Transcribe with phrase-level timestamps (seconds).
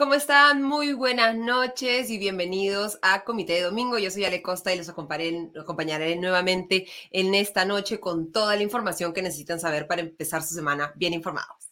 [0.00, 0.62] ¿Cómo están?
[0.62, 3.98] Muy buenas noches y bienvenidos a Comité de Domingo.
[3.98, 8.62] Yo soy Ale Costa y los acompañaré, acompañaré, nuevamente en esta noche con toda la
[8.62, 11.70] información que necesitan saber para empezar su semana bien informados.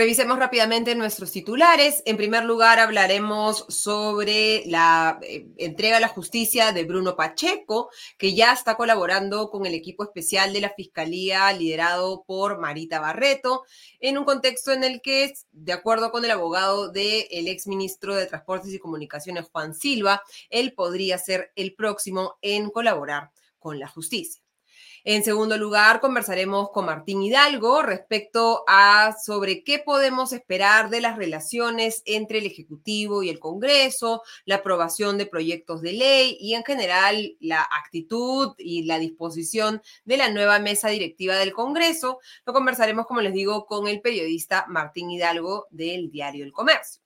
[0.00, 2.02] Revisemos rápidamente nuestros titulares.
[2.06, 8.32] En primer lugar, hablaremos sobre la eh, entrega a la justicia de Bruno Pacheco, que
[8.32, 13.64] ya está colaborando con el equipo especial de la Fiscalía liderado por Marita Barreto,
[14.00, 18.24] en un contexto en el que, de acuerdo con el abogado del ex exministro de
[18.24, 24.40] Transportes y Comunicaciones, Juan Silva, él podría ser el próximo en colaborar con la justicia.
[25.04, 31.16] En segundo lugar, conversaremos con Martín Hidalgo respecto a sobre qué podemos esperar de las
[31.16, 36.64] relaciones entre el Ejecutivo y el Congreso, la aprobación de proyectos de ley y en
[36.64, 42.18] general la actitud y la disposición de la nueva mesa directiva del Congreso.
[42.44, 47.02] Lo conversaremos, como les digo, con el periodista Martín Hidalgo del diario El Comercio.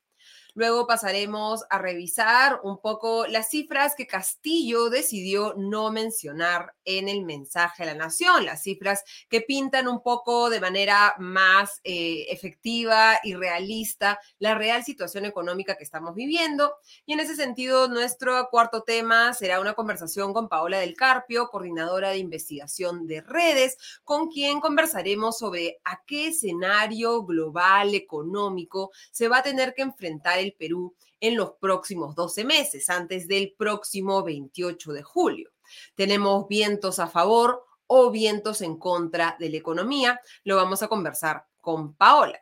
[0.55, 7.25] Luego pasaremos a revisar un poco las cifras que Castillo decidió no mencionar en el
[7.25, 13.19] mensaje a la nación, las cifras que pintan un poco de manera más eh, efectiva
[13.25, 16.77] y realista la real situación económica que estamos viviendo.
[17.05, 22.11] Y en ese sentido, nuestro cuarto tema será una conversación con Paola del Carpio, coordinadora
[22.11, 29.39] de investigación de redes, con quien conversaremos sobre a qué escenario global económico se va
[29.39, 34.93] a tener que enfrentar el Perú en los próximos 12 meses, antes del próximo 28
[34.93, 35.51] de julio.
[35.95, 40.21] Tenemos vientos a favor o vientos en contra de la economía.
[40.45, 42.41] Lo vamos a conversar con Paola.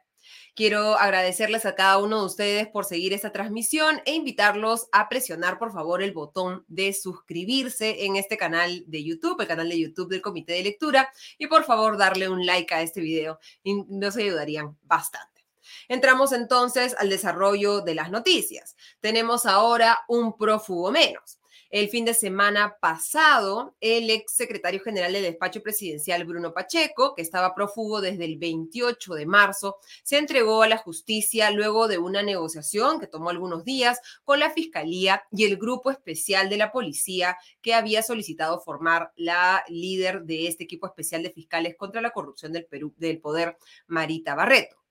[0.55, 5.59] Quiero agradecerles a cada uno de ustedes por seguir esta transmisión e invitarlos a presionar,
[5.59, 10.11] por favor, el botón de suscribirse en este canal de YouTube, el canal de YouTube
[10.11, 13.39] del Comité de Lectura, y por favor darle un like a este video.
[13.65, 15.32] Nos ayudarían bastante.
[15.89, 18.77] Entramos entonces al desarrollo de las noticias.
[19.01, 21.39] Tenemos ahora un prófugo menos.
[21.73, 27.23] El fin de semana pasado, el ex secretario general del despacho presidencial, Bruno Pacheco, que
[27.23, 32.23] estaba prófugo desde el 28 de marzo, se entregó a la justicia luego de una
[32.23, 37.39] negociación que tomó algunos días con la Fiscalía y el grupo especial de la policía
[37.63, 42.53] que había solicitado formar la líder de este equipo especial de fiscales contra la corrupción
[42.53, 43.57] del Perú, del poder,
[43.87, 44.82] Marita Barreto.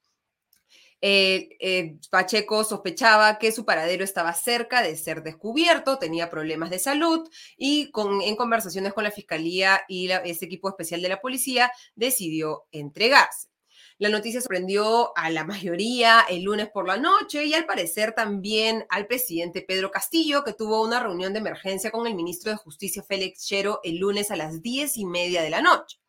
[1.01, 6.77] Eh, eh, Pacheco sospechaba que su paradero estaba cerca de ser descubierto, tenía problemas de
[6.77, 7.91] salud y
[8.23, 13.51] en conversaciones con la fiscalía y ese equipo especial de la policía decidió entregarse.
[13.97, 18.85] La noticia sorprendió a la mayoría el lunes por la noche y al parecer también
[18.89, 23.03] al presidente Pedro Castillo, que tuvo una reunión de emergencia con el ministro de Justicia
[23.03, 26.00] Félix Chero el lunes a las diez y media de la noche.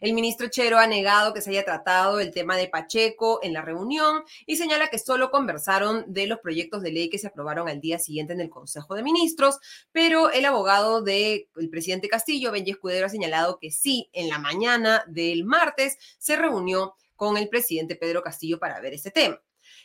[0.00, 3.62] El ministro Chero ha negado que se haya tratado el tema de Pacheco en la
[3.62, 7.80] reunión y señala que solo conversaron de los proyectos de ley que se aprobaron al
[7.80, 9.58] día siguiente en el Consejo de Ministros,
[9.92, 15.04] pero el abogado del presidente Castillo, Benji Escudero, ha señalado que sí, en la mañana
[15.06, 19.40] del martes se reunió con el presidente Pedro Castillo para ver este tema.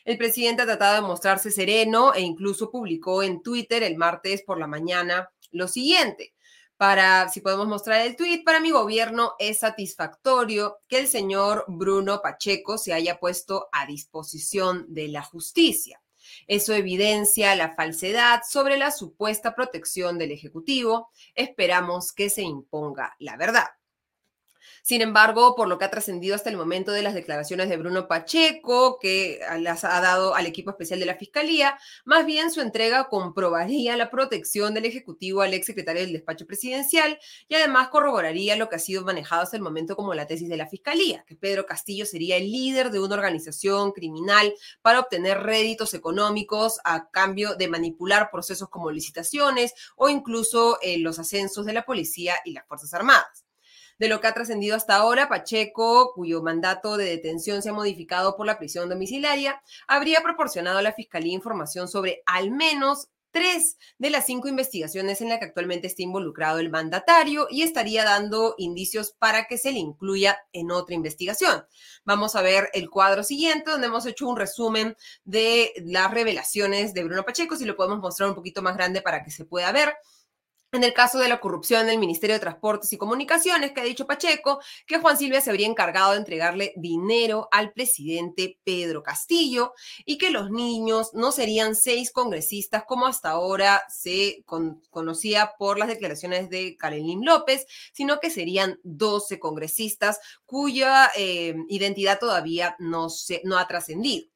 [0.05, 4.59] El presidente ha tratado de mostrarse sereno e incluso publicó en Twitter el martes por
[4.59, 6.33] la mañana lo siguiente
[6.77, 12.21] para, si podemos mostrar el tuit, para mi gobierno es satisfactorio que el señor Bruno
[12.21, 16.01] Pacheco se haya puesto a disposición de la justicia.
[16.47, 21.09] Eso evidencia la falsedad sobre la supuesta protección del Ejecutivo.
[21.35, 23.67] Esperamos que se imponga la verdad.
[24.85, 28.09] Sin embargo, por lo que ha trascendido hasta el momento de las declaraciones de Bruno
[28.09, 33.07] Pacheco, que las ha dado al equipo especial de la Fiscalía, más bien su entrega
[33.07, 37.17] comprobaría la protección del Ejecutivo al exsecretario del despacho presidencial
[37.47, 40.57] y además corroboraría lo que ha sido manejado hasta el momento como la tesis de
[40.57, 45.93] la Fiscalía, que Pedro Castillo sería el líder de una organización criminal para obtener réditos
[45.93, 51.85] económicos a cambio de manipular procesos como licitaciones o incluso eh, los ascensos de la
[51.85, 53.42] policía y las Fuerzas Armadas.
[53.99, 58.35] De lo que ha trascendido hasta ahora, Pacheco, cuyo mandato de detención se ha modificado
[58.35, 64.11] por la prisión domiciliaria, habría proporcionado a la Fiscalía información sobre al menos tres de
[64.11, 69.11] las cinco investigaciones en las que actualmente está involucrado el mandatario y estaría dando indicios
[69.17, 71.65] para que se le incluya en otra investigación.
[72.05, 77.03] Vamos a ver el cuadro siguiente, donde hemos hecho un resumen de las revelaciones de
[77.03, 79.95] Bruno Pacheco, si lo podemos mostrar un poquito más grande para que se pueda ver.
[80.73, 84.07] En el caso de la corrupción del Ministerio de Transportes y Comunicaciones, que ha dicho
[84.07, 89.73] Pacheco que Juan Silvia se habría encargado de entregarle dinero al presidente Pedro Castillo
[90.03, 94.43] y que los niños no serían seis congresistas como hasta ahora se
[94.89, 102.19] conocía por las declaraciones de Karelim López, sino que serían 12 congresistas cuya eh, identidad
[102.19, 104.32] todavía no, se, no ha trascendido.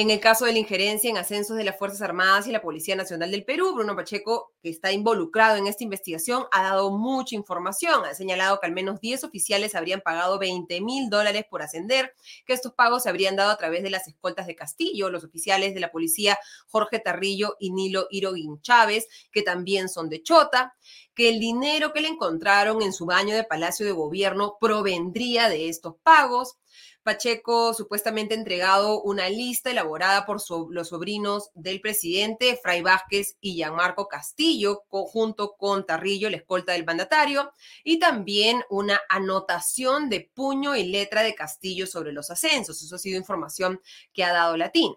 [0.00, 2.96] En el caso de la injerencia en ascensos de las Fuerzas Armadas y la Policía
[2.96, 8.06] Nacional del Perú, Bruno Pacheco, que está involucrado en esta investigación, ha dado mucha información.
[8.06, 12.14] Ha señalado que al menos 10 oficiales habrían pagado 20 mil dólares por ascender,
[12.46, 15.74] que estos pagos se habrían dado a través de las escoltas de Castillo, los oficiales
[15.74, 16.38] de la policía
[16.68, 20.72] Jorge Tarrillo y Nilo Iroguín Chávez, que también son de Chota,
[21.14, 25.68] que el dinero que le encontraron en su baño de Palacio de Gobierno provendría de
[25.68, 26.56] estos pagos
[27.02, 34.06] Pacheco supuestamente entregado una lista elaborada por los sobrinos del presidente, Fray Vázquez y Gianmarco
[34.06, 37.52] Castillo, junto con Tarrillo, la escolta del mandatario,
[37.84, 42.82] y también una anotación de puño y letra de Castillo sobre los ascensos.
[42.82, 43.80] Eso ha sido información
[44.12, 44.94] que ha dado Latina.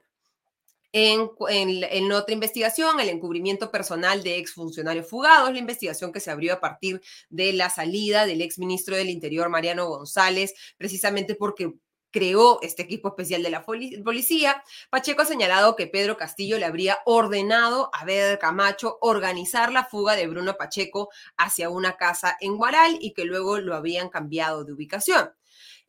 [0.95, 6.53] En, en, otra investigación, el encubrimiento personal de exfuncionarios fugados, la investigación que se abrió
[6.53, 7.01] a partir
[7.31, 11.73] de la salida del exministro del Interior, Mariano González, precisamente porque
[12.13, 16.99] creó este equipo especial de la policía, Pacheco ha señalado que Pedro Castillo le habría
[17.05, 22.97] ordenado a Beder Camacho organizar la fuga de Bruno Pacheco hacia una casa en Guaral
[23.01, 25.31] y que luego lo habían cambiado de ubicación.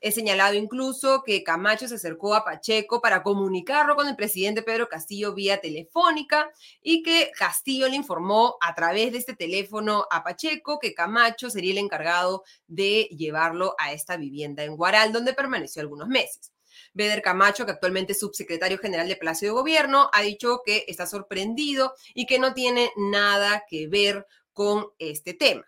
[0.06, 4.86] He señalado incluso que Camacho se acercó a Pacheco para comunicarlo con el presidente Pedro
[4.86, 6.50] Castillo vía telefónica
[6.82, 11.72] y que Castillo le informó a través de este teléfono a Pacheco que Camacho sería
[11.72, 16.52] el encargado de llevarlo a esta vivienda en Guaral, donde permaneció algunos meses.
[16.92, 21.06] Beder Camacho, que actualmente es subsecretario general de Palacio de Gobierno, ha dicho que está
[21.06, 25.64] sorprendido y que no tiene nada que ver con este tema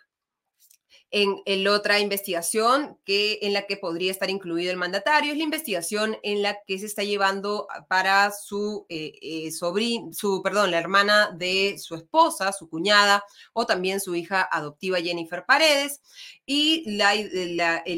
[1.16, 5.44] en, la otra investigación que, en la que podría estar incluido el mandatario es la
[5.44, 11.30] investigación en la que se está llevando para su eh, eh su, perdón, la hermana
[11.34, 13.24] de su esposa, su cuñada
[13.54, 16.02] o también su hija adoptiva Jennifer Paredes
[16.46, 16.84] y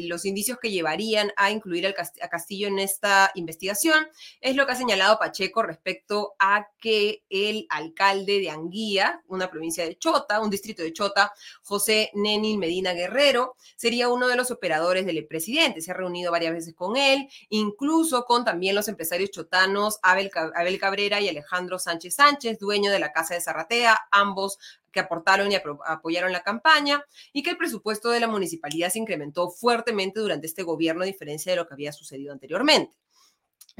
[0.07, 4.07] los indicios que llevarían a incluir a Castillo en esta investigación
[4.41, 9.85] es lo que ha señalado Pacheco respecto a que el alcalde de Anguía, una provincia
[9.85, 11.31] de Chota, un distrito de Chota,
[11.61, 15.81] José Nenil Medina Guerrero, sería uno de los operadores del presidente.
[15.81, 20.79] Se ha reunido varias veces con él, incluso con también los empresarios chotanos Abel, Abel
[20.79, 24.57] Cabrera y Alejandro Sánchez Sánchez, dueño de la Casa de Zarratea, ambos
[24.91, 25.55] que aportaron y
[25.85, 27.03] apoyaron la campaña
[27.33, 31.51] y que el presupuesto de la municipalidad se incrementó fuertemente durante este gobierno a diferencia
[31.51, 32.97] de lo que había sucedido anteriormente.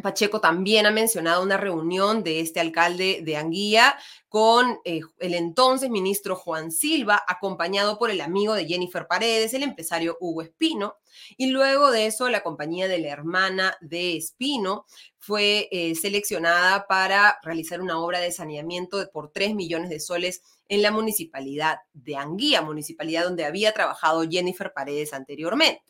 [0.02, 3.96] Pacheco también ha mencionado una reunión de este alcalde de Anguía
[4.28, 9.64] con eh, el entonces ministro Juan Silva, acompañado por el amigo de Jennifer Paredes, el
[9.64, 10.96] empresario Hugo Espino.
[11.38, 14.86] Y luego de eso, la compañía de la hermana de Espino
[15.18, 20.81] fue eh, seleccionada para realizar una obra de saneamiento por 3 millones de soles en
[20.81, 25.83] la municipalidad de Anguía, municipalidad donde había trabajado Jennifer Paredes anteriormente.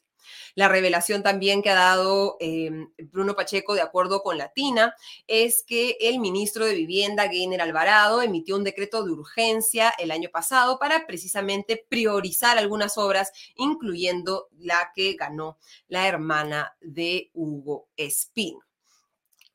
[0.56, 4.96] La revelación también que ha dado em, Bruno Pacheco, de acuerdo con Latina,
[5.28, 10.30] es que el ministro de Vivienda, Gainer Alvarado, emitió un decreto de urgencia el año
[10.32, 18.69] pasado para precisamente priorizar algunas obras, incluyendo la que ganó la hermana de Hugo Espino.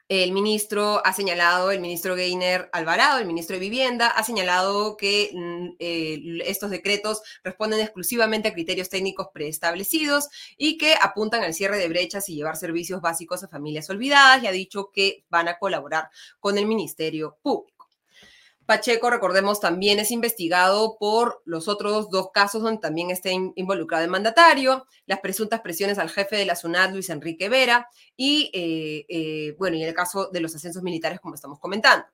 [0.09, 5.31] El ministro ha señalado, el ministro Gainer Alvarado, el ministro de Vivienda, ha señalado que
[5.33, 11.79] mm, eh, estos decretos responden exclusivamente a criterios técnicos preestablecidos y que apuntan al cierre
[11.79, 15.59] de brechas y llevar servicios básicos a familias olvidadas y ha dicho que van a
[15.59, 17.74] colaborar con el Ministerio Público.
[18.67, 24.11] Pacheco, recordemos, también es investigado por los otros dos casos donde también está involucrado el
[24.11, 29.55] mandatario, las presuntas presiones al jefe de la SUNAT, Luis Enrique Vera, y, eh, eh,
[29.59, 32.07] bueno, y el caso de los ascensos militares, como estamos comentando.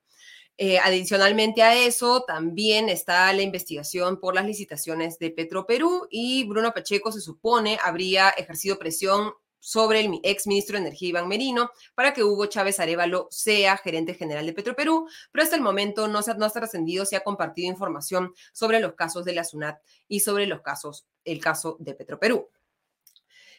[0.57, 6.73] Eh, adicionalmente a eso, también está la investigación por las licitaciones de Petroperú y Bruno
[6.73, 9.31] Pacheco se supone habría ejercido presión
[9.61, 14.15] sobre el ex ministro de Energía Iván Merino para que Hugo Chávez Arevalo sea gerente
[14.15, 17.69] general de Petroperú, pero hasta el momento no, se, no ha trascendido si ha compartido
[17.69, 22.49] información sobre los casos de la SUNAT y sobre los casos, el caso de Petroperú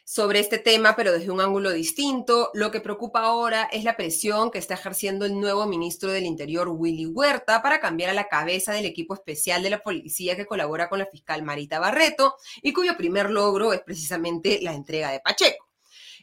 [0.05, 2.51] sobre este tema, pero desde un ángulo distinto.
[2.53, 6.67] Lo que preocupa ahora es la presión que está ejerciendo el nuevo ministro del Interior,
[6.69, 10.89] Willy Huerta, para cambiar a la cabeza del equipo especial de la policía que colabora
[10.89, 15.62] con la fiscal Marita Barreto y cuyo primer logro es precisamente la entrega de Pacheco.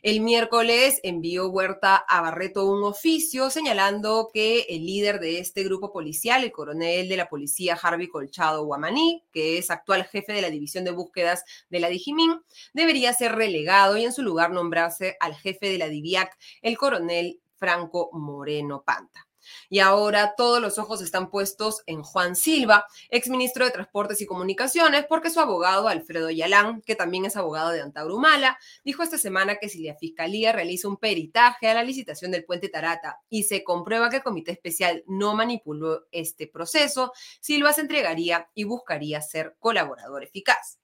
[0.02, 5.92] El miércoles envió Huerta a Barreto un oficio señalando que el líder de este grupo
[5.92, 10.48] policial, el coronel de la policía Harvey Colchado Guamaní, que es actual jefe de la
[10.48, 12.40] división de búsquedas de la Dijimín,
[12.72, 17.40] debería ser relegado y en su lugar nombrarse al jefe de la DIVIAC, el coronel
[17.56, 19.29] Franco Moreno Panta.
[19.68, 25.06] Y ahora todos los ojos están puestos en Juan Silva, exministro de Transportes y Comunicaciones,
[25.08, 29.68] porque su abogado, Alfredo Yalán, que también es abogado de Antaurumala, dijo esta semana que
[29.68, 34.10] si la Fiscalía realiza un peritaje a la licitación del puente Tarata y se comprueba
[34.10, 40.24] que el Comité Especial no manipuló este proceso, Silva se entregaría y buscaría ser colaborador
[40.24, 40.78] eficaz.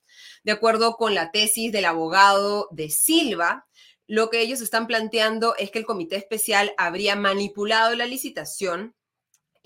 [0.45, 3.67] De acuerdo con la tesis del abogado de Silva,
[4.07, 8.95] lo que ellos están planteando es que el comité especial habría manipulado la licitación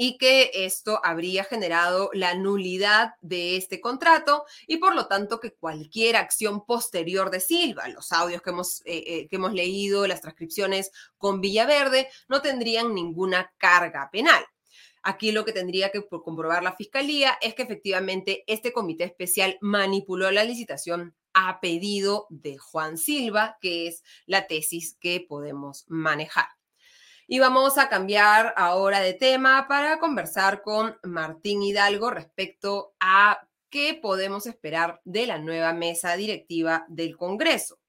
[0.02, 5.52] y que esto habría generado la nulidad de este contrato y por lo tanto que
[5.52, 10.22] cualquier acción posterior de Silva, los audios que hemos, eh, eh, que hemos leído, las
[10.22, 14.42] transcripciones con Villaverde, no tendrían ninguna carga penal.
[15.02, 20.30] Aquí lo que tendría que comprobar la fiscalía es que efectivamente este comité especial manipuló
[20.30, 21.14] la licitación
[21.48, 26.48] a pedido de Juan Silva, que es la tesis que podemos manejar.
[27.26, 33.98] Y vamos a cambiar ahora de tema para conversar con Martín Hidalgo respecto a qué
[34.00, 37.79] podemos esperar de la nueva mesa directiva del Congreso.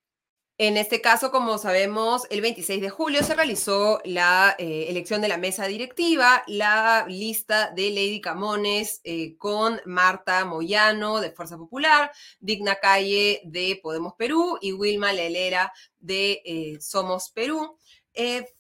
[0.63, 5.27] En este caso, como sabemos, el 26 de julio se realizó la eh, elección de
[5.27, 12.11] la mesa directiva, la lista de Lady Camones eh, con Marta Moyano de Fuerza Popular,
[12.39, 17.79] Digna Calle de Podemos Perú y Wilma Lelera de eh, Somos Perú.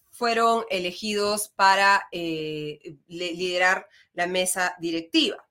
[0.09, 5.50] fueron elegidos para liderar la mesa directiva.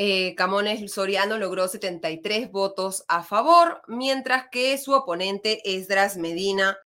[0.00, 6.78] Eh, Camones Soriano logró 73 votos a favor, mientras que su oponente Esdras Medina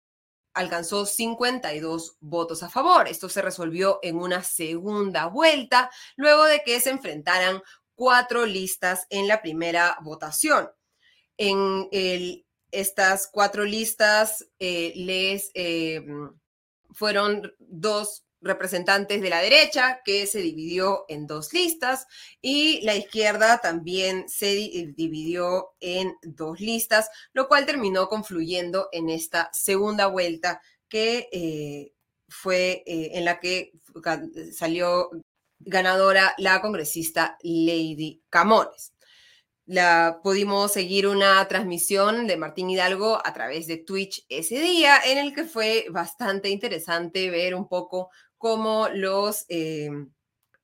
[0.55, 3.09] alcanzó 52 votos a favor.
[3.09, 7.61] Esto se resolvió en una segunda vuelta, luego de que se enfrentaran
[7.97, 10.71] cuatro listas en la primera votación.
[11.37, 11.89] En
[12.71, 16.05] estas cuatro listas eh, les eh,
[16.93, 22.07] fueron dos representantes de la derecha, que se dividió en dos listas,
[22.41, 29.11] y la izquierda también se eh, dividió en dos listas, lo cual terminó confluyendo en
[29.11, 31.93] esta segunda vuelta que eh,
[32.29, 33.73] fue eh, en la que
[34.53, 35.11] salió
[35.59, 38.95] ganadora la congresista Lady Camones.
[39.67, 45.19] La, pudimos seguir una transmisión de Martín Hidalgo a través de Twitch ese día, en
[45.19, 49.91] el que fue bastante interesante ver un poco cómo los, eh,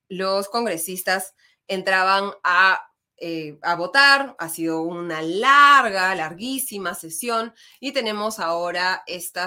[0.09, 1.35] los congresistas
[1.68, 2.80] entraban a,
[3.18, 4.35] eh, a, votar.
[4.38, 9.42] Ha sido una larga, larguísima sesión y tenemos ahora este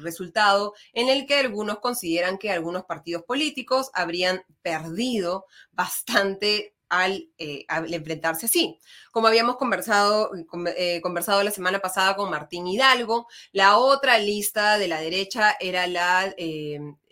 [0.00, 7.28] resultado en el que algunos consideran que algunos partidos políticos habrían perdido bastante al,
[7.68, 8.80] enfrentarse así.
[9.12, 10.30] Como habíamos conversado,
[11.02, 16.34] conversado la semana pasada con Martín Hidalgo, la otra lista de la derecha era la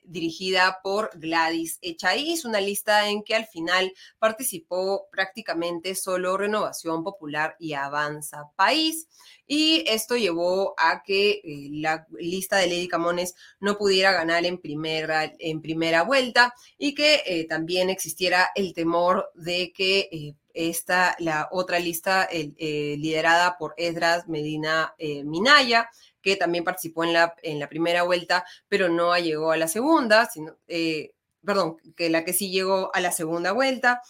[0.04, 7.56] dirigida por Gladys Echaíz, una lista en que al final participó prácticamente solo Renovación Popular
[7.58, 9.08] y Avanza País.
[9.46, 14.58] Y esto llevó a que eh, la lista de Lady Camones no pudiera ganar en
[14.58, 21.16] primera, en primera vuelta y que eh, también existiera el temor de que eh, esta,
[21.18, 24.94] la otra lista liderada por Esdras Medina
[25.24, 25.90] Minaya,
[26.24, 30.26] que también participó en la, en la primera vuelta, pero no llegó a la segunda,
[30.26, 31.12] sino, eh,
[31.44, 34.00] perdón, que la que sí llegó a la segunda vuelta,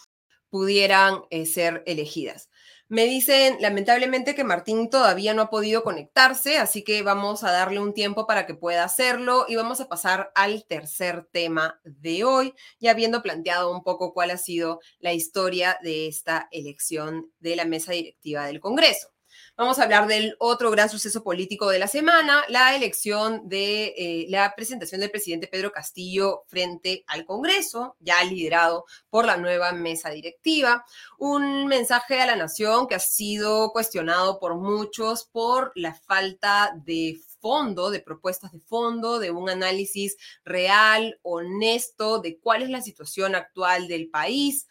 [0.49, 2.49] pudieran eh, ser elegidas.
[2.89, 7.81] Me dicen lamentablemente que Martín todavía no ha podido conectarse, así que vamos a darle
[7.81, 12.55] un tiempo para que pueda hacerlo y vamos a pasar al tercer tema de hoy,
[12.79, 17.65] ya habiendo planteado un poco cuál ha sido la historia de esta elección de la
[17.65, 19.14] mesa directiva del Congreso.
[19.57, 24.27] Vamos a hablar del otro gran suceso político de la semana, la elección de eh,
[24.29, 30.11] la presentación del presidente Pedro Castillo frente al Congreso, ya liderado por la nueva mesa
[30.11, 30.85] directiva.
[31.19, 37.21] Un mensaje a la nación que ha sido cuestionado por muchos por la falta de
[37.39, 43.37] fondo, de propuestas de fondo, de un análisis real, honesto de cuál es la situación
[43.37, 44.67] actual del país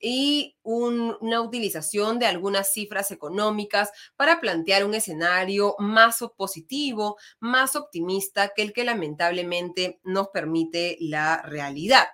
[0.00, 8.52] y una utilización de algunas cifras económicas para plantear un escenario más positivo, más optimista
[8.54, 12.06] que el que lamentablemente nos permite la realidad.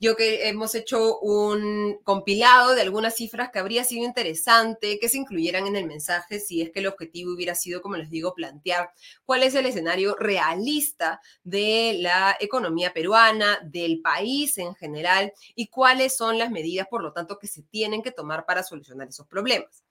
[0.00, 5.18] Yo que hemos hecho un compilado de algunas cifras que habría sido interesante que se
[5.18, 8.90] incluyeran en el mensaje si es que el objetivo hubiera sido, como les digo, plantear
[9.26, 16.16] cuál es el escenario realista de la economía peruana, del país en general y cuáles
[16.16, 19.84] son las medidas, por lo tanto, que se tienen que tomar para solucionar esos problemas.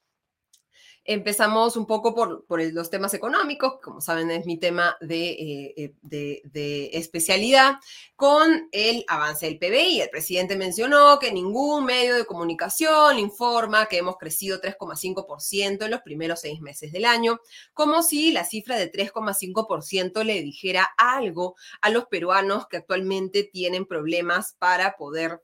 [1.12, 6.44] Empezamos un poco por, los temas económicos, como saben es mi tema eh, eh, de,
[6.46, 7.78] de, especialidad,
[8.16, 10.02] con el avance del PBI.
[10.02, 16.02] El presidente mencionó que ningún medio de comunicación informa que hemos crecido 3,5% en los
[16.02, 17.40] primeros seis meses del año,
[17.74, 23.88] como si la cifra de 3,5% le dijera algo a los peruanos que actualmente tienen
[23.88, 25.42] problemas para poder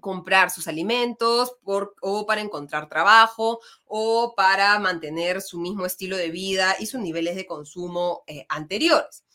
[0.00, 6.30] comprar sus alimentos por, o para encontrar trabajo o para mantener su mismo estilo de
[6.30, 9.25] vida y sus niveles de consumo eh, anteriores.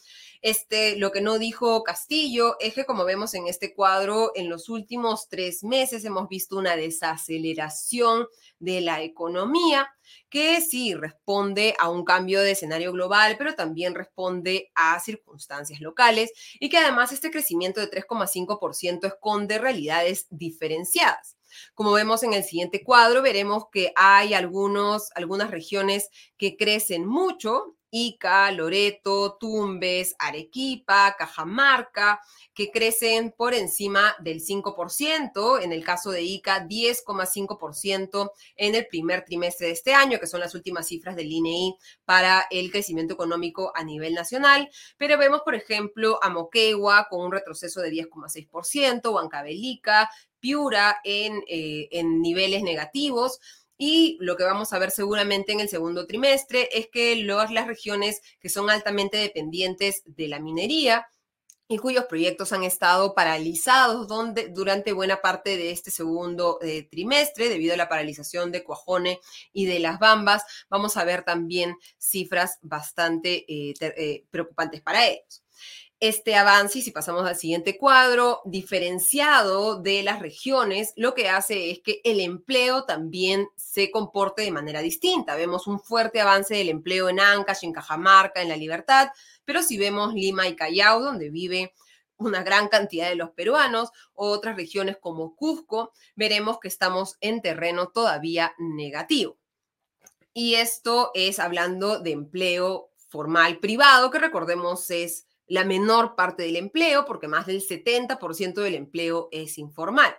[0.42, 4.70] Este, lo que no dijo Castillo es que, como vemos en este cuadro, en los
[4.70, 9.88] últimos tres meses hemos visto una desaceleración de la economía
[10.30, 16.32] que sí responde a un cambio de escenario global, pero también responde a circunstancias locales
[16.60, 21.38] y que además este crecimiento de 3,5% esconde realidades diferenciadas.
[21.76, 27.76] Como vemos en el siguiente cuadro, veremos que hay algunos, algunas regiones que crecen mucho
[27.92, 32.22] Ica, Loreto, Tumbes, Arequipa, Cajamarca,
[32.54, 39.24] que crecen por encima del 5%, en el caso de Ica 10,5% en el primer
[39.26, 43.72] trimestre de este año, que son las últimas cifras del INEI para el crecimiento económico
[43.76, 50.10] a nivel nacional, pero vemos, por ejemplo, a Moquegua con un retroceso de 10,6%, Huancavelica,
[50.40, 53.40] Piura eh, en niveles negativos,
[53.84, 58.22] y lo que vamos a ver seguramente en el segundo trimestre es que las regiones
[58.40, 61.08] que son altamente dependientes de la minería,
[61.68, 67.50] y cuyos proyectos han estado paralizados donde, durante buena parte de este segundo eh, trimestre
[67.50, 69.20] debido a la paralización de Cuajone
[69.52, 70.44] y de las Bambas.
[70.70, 75.42] Vamos a ver también cifras bastante eh, eh, preocupantes para ellos
[76.02, 81.70] este avance, y si pasamos al siguiente cuadro, diferenciado de las regiones, lo que hace
[81.70, 85.36] es que el empleo también se comporte de manera distinta.
[85.36, 89.10] Vemos un fuerte avance del empleo en Ancash, en Cajamarca, en La Libertad,
[89.46, 91.72] pero si vemos Lima y Callao, donde vive
[92.18, 97.90] una gran cantidad de los peruanos, otras regiones como Cusco, veremos que estamos en terreno
[97.90, 99.38] todavía negativo.
[100.34, 106.56] Y esto es hablando de empleo formal privado, que recordemos es la menor parte del
[106.56, 110.16] empleo, porque más del 70% del empleo es informal.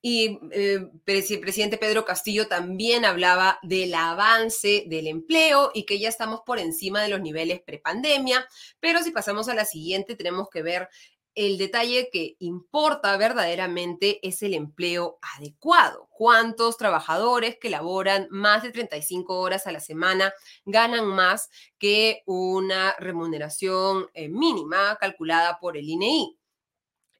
[0.00, 6.08] Y eh, el presidente Pedro Castillo también hablaba del avance del empleo y que ya
[6.08, 8.46] estamos por encima de los niveles prepandemia,
[8.80, 10.88] pero si pasamos a la siguiente tenemos que ver
[11.34, 16.08] el detalle que importa verdaderamente es el empleo adecuado.
[16.10, 20.32] ¿Cuántos trabajadores que laboran más de 35 horas a la semana
[20.64, 26.38] ganan más que una remuneración eh, mínima calculada por el INEI?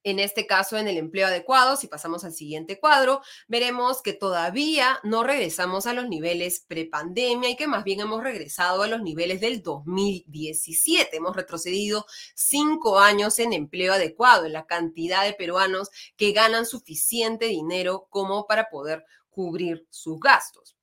[0.05, 5.01] En este caso, en el empleo adecuado, si pasamos al siguiente cuadro, veremos que todavía
[5.03, 9.41] no regresamos a los niveles prepandemia y que más bien hemos regresado a los niveles
[9.41, 11.17] del 2017.
[11.17, 15.89] Hemos retrocedido cinco años en empleo adecuado, en la cantidad de peruanos
[16.19, 20.74] que ganan suficiente dinero como para poder cubrir sus gastos.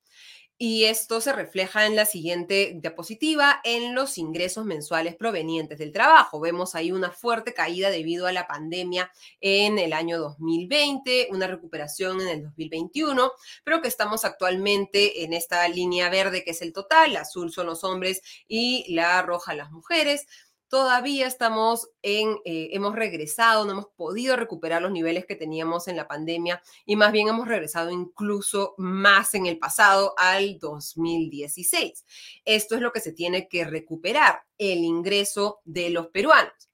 [0.63, 6.39] Y esto se refleja en la siguiente diapositiva, en los ingresos mensuales provenientes del trabajo.
[6.39, 12.21] Vemos ahí una fuerte caída debido a la pandemia en el año 2020, una recuperación
[12.21, 13.31] en el 2021,
[13.63, 17.83] pero que estamos actualmente en esta línea verde que es el total, azul son los
[17.83, 20.27] hombres y la roja las mujeres
[20.71, 25.97] todavía estamos en, eh, hemos regresado, no hemos podido recuperar los niveles que teníamos en
[25.97, 32.05] la pandemia y más bien hemos regresado incluso más en el pasado al 2016.
[32.45, 36.70] Esto es lo que se tiene que recuperar, el ingreso de los peruanos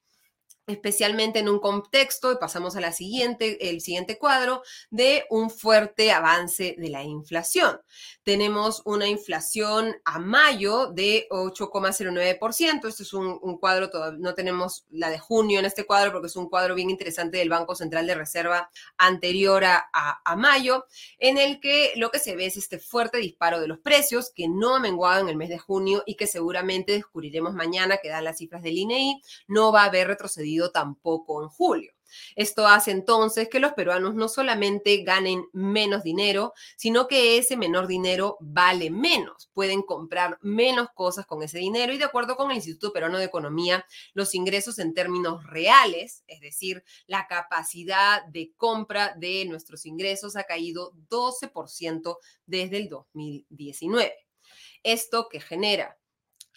[0.67, 6.11] especialmente en un contexto, y pasamos a la siguiente, el siguiente cuadro, de un fuerte
[6.11, 7.79] avance de la inflación.
[8.23, 12.87] Tenemos una inflación a mayo de 8,09%.
[12.87, 16.49] Este es un, cuadro, no tenemos la de junio en este cuadro porque es un
[16.49, 20.85] cuadro bien interesante del Banco Central de Reserva anterior a, a mayo,
[21.17, 24.49] en el que lo que se ve es este fuerte disparo de los precios que
[24.49, 28.25] no ha menguado en el mes de junio y que seguramente descubriremos mañana que dan
[28.25, 31.93] las cifras del INEI, no va a haber retrocedido tampoco en julio.
[32.35, 37.87] Esto hace entonces que los peruanos no solamente ganen menos dinero, sino que ese menor
[37.87, 39.49] dinero vale menos.
[39.53, 43.25] Pueden comprar menos cosas con ese dinero y de acuerdo con el Instituto Peruano de
[43.25, 50.35] Economía, los ingresos en términos reales, es decir, la capacidad de compra de nuestros ingresos
[50.35, 54.13] ha caído 12% desde el 2019.
[54.83, 55.97] Esto que genera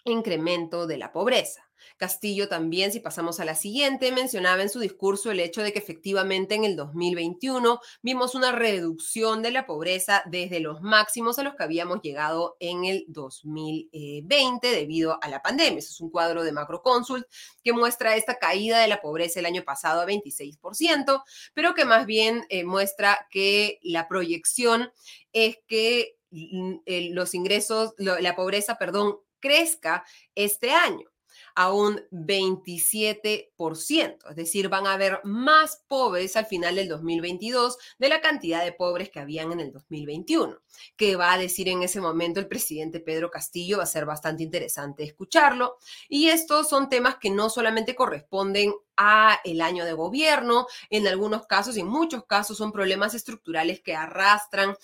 [0.04, 1.69] incremento de la pobreza.
[1.96, 5.78] Castillo también, si pasamos a la siguiente, mencionaba en su discurso el hecho de que
[5.78, 11.54] efectivamente en el 2021 vimos una reducción de la pobreza desde los máximos a los
[11.54, 15.78] que habíamos llegado en el 2020 debido a la pandemia.
[15.78, 17.26] Es un cuadro de Macroconsult
[17.62, 21.22] que muestra esta caída de la pobreza el año pasado a 26%,
[21.54, 24.92] pero que más bien eh, muestra que la proyección
[25.32, 26.78] es que mm,
[27.12, 31.09] los ingresos, la pobreza, perdón, crezca este año
[31.54, 38.08] a un 27%, es decir, van a haber más pobres al final del 2022 de
[38.08, 40.60] la cantidad de pobres que habían en el 2021.
[40.96, 43.78] ¿Qué va a decir en ese momento el presidente Pedro Castillo?
[43.78, 45.78] Va a ser bastante interesante escucharlo.
[46.08, 51.46] Y estos son temas que no solamente corresponden a el año de gobierno, en algunos
[51.46, 54.76] casos y en muchos casos son problemas estructurales que arrastran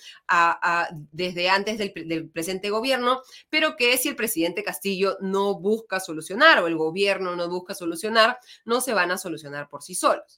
[1.12, 6.66] desde antes del, presente gobierno, pero que si el presidente Castillo no busca solucionar o
[6.66, 10.34] el gobierno no busca solucionar, no se van a solucionar por sí solos.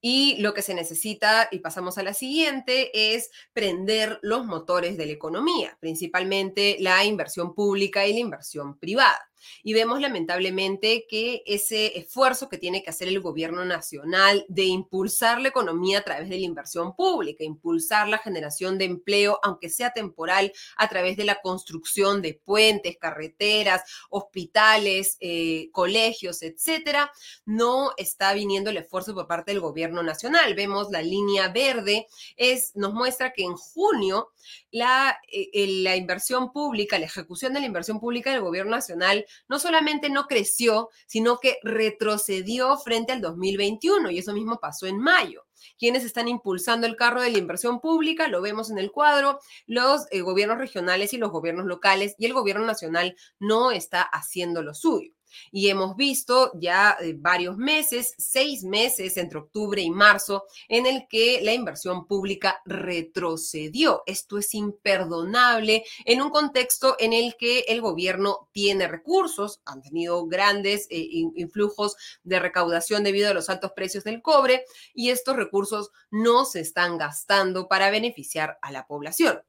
[0.00, 5.06] Y lo que se necesita, y pasamos a la siguiente, es prender los motores de
[5.06, 9.30] la economía, principalmente la inversión pública y la inversión privada.
[9.62, 15.40] Y vemos lamentablemente que ese esfuerzo que tiene que hacer el gobierno nacional de impulsar
[15.40, 19.92] la economía a través de la inversión pública, impulsar la generación de empleo, aunque sea
[19.92, 27.10] temporal, a través de la construcción de puentes, carreteras, hospitales, eh, colegios, etcétera,
[27.44, 30.54] no está viniendo el esfuerzo por parte del gobierno nacional.
[30.54, 34.30] Vemos la línea verde, es, nos muestra que en junio
[34.70, 39.58] la, eh, la inversión pública, la ejecución de la inversión pública del gobierno nacional no
[39.58, 45.44] solamente no creció, sino que retrocedió frente al 2021 y eso mismo pasó en mayo.
[45.78, 50.06] Quienes están impulsando el carro de la inversión pública, lo vemos en el cuadro, los
[50.10, 54.74] eh, gobiernos regionales y los gobiernos locales y el gobierno nacional no está haciendo lo
[54.74, 55.13] suyo.
[55.52, 61.06] Y hemos visto ya eh, varios meses, seis meses entre octubre y marzo, en el
[61.08, 64.02] que la inversión pública retrocedió.
[64.06, 70.26] Esto es imperdonable en un contexto en el que el gobierno tiene recursos, han tenido
[70.26, 75.90] grandes eh, influjos de recaudación debido a los altos precios del cobre y estos recursos
[76.10, 79.42] no se están gastando para beneficiar a la población.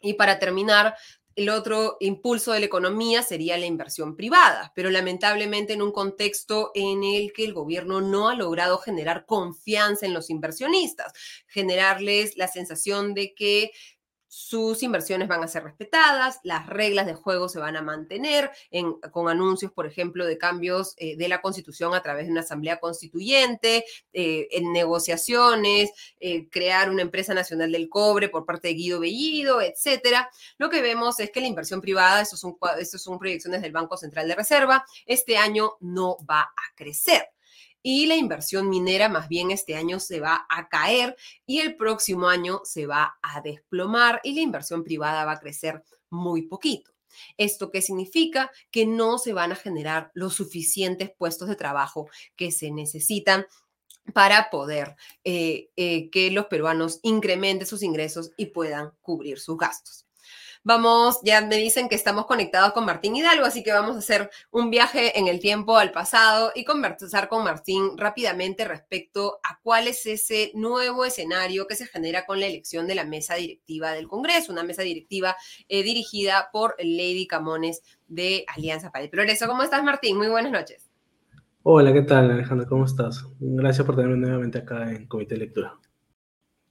[0.00, 0.96] Y para terminar,
[1.36, 6.70] el otro impulso de la economía sería la inversión privada, pero lamentablemente en un contexto
[6.74, 11.12] en el que el gobierno no ha logrado generar confianza en los inversionistas,
[11.46, 13.72] generarles la sensación de que
[14.34, 18.50] sus inversiones van a ser respetadas, las reglas de juego se van a mantener
[19.10, 22.80] con anuncios, por ejemplo, de cambios eh, de la constitución a través de una asamblea
[22.80, 29.00] constituyente, eh, en negociaciones, eh, crear una empresa nacional del cobre por parte de Guido
[29.00, 30.30] Bellido, etcétera.
[30.56, 34.28] Lo que vemos es que la inversión privada, estos son, son proyecciones del Banco Central
[34.28, 37.31] de Reserva, este año no va a crecer
[37.82, 41.16] y la inversión minera más bien este año se va a caer
[41.46, 45.82] y el próximo año se va a desplomar y la inversión privada va a crecer
[46.10, 46.92] muy poquito.
[47.36, 48.50] ¿Esto qué significa?
[48.70, 53.46] Que no se van a generar los suficientes puestos de trabajo que se necesitan
[54.14, 60.06] para poder eh, eh, que los peruanos incrementen sus ingresos y puedan cubrir sus gastos.
[60.64, 64.30] Vamos, ya me dicen que estamos conectados con Martín Hidalgo, así que vamos a hacer
[64.52, 69.88] un viaje en el tiempo al pasado y conversar con Martín rápidamente respecto a cuál
[69.88, 74.06] es ese nuevo escenario que se genera con la elección de la mesa directiva del
[74.06, 75.34] Congreso, una mesa directiva
[75.68, 79.48] eh, dirigida por Lady Camones de Alianza para el Progreso.
[79.48, 80.16] ¿Cómo estás, Martín?
[80.16, 80.88] Muy buenas noches.
[81.64, 82.68] Hola, ¿qué tal, Alejandra?
[82.68, 83.26] ¿Cómo estás?
[83.40, 85.76] Gracias por tenerme nuevamente acá en Comité de Lectura.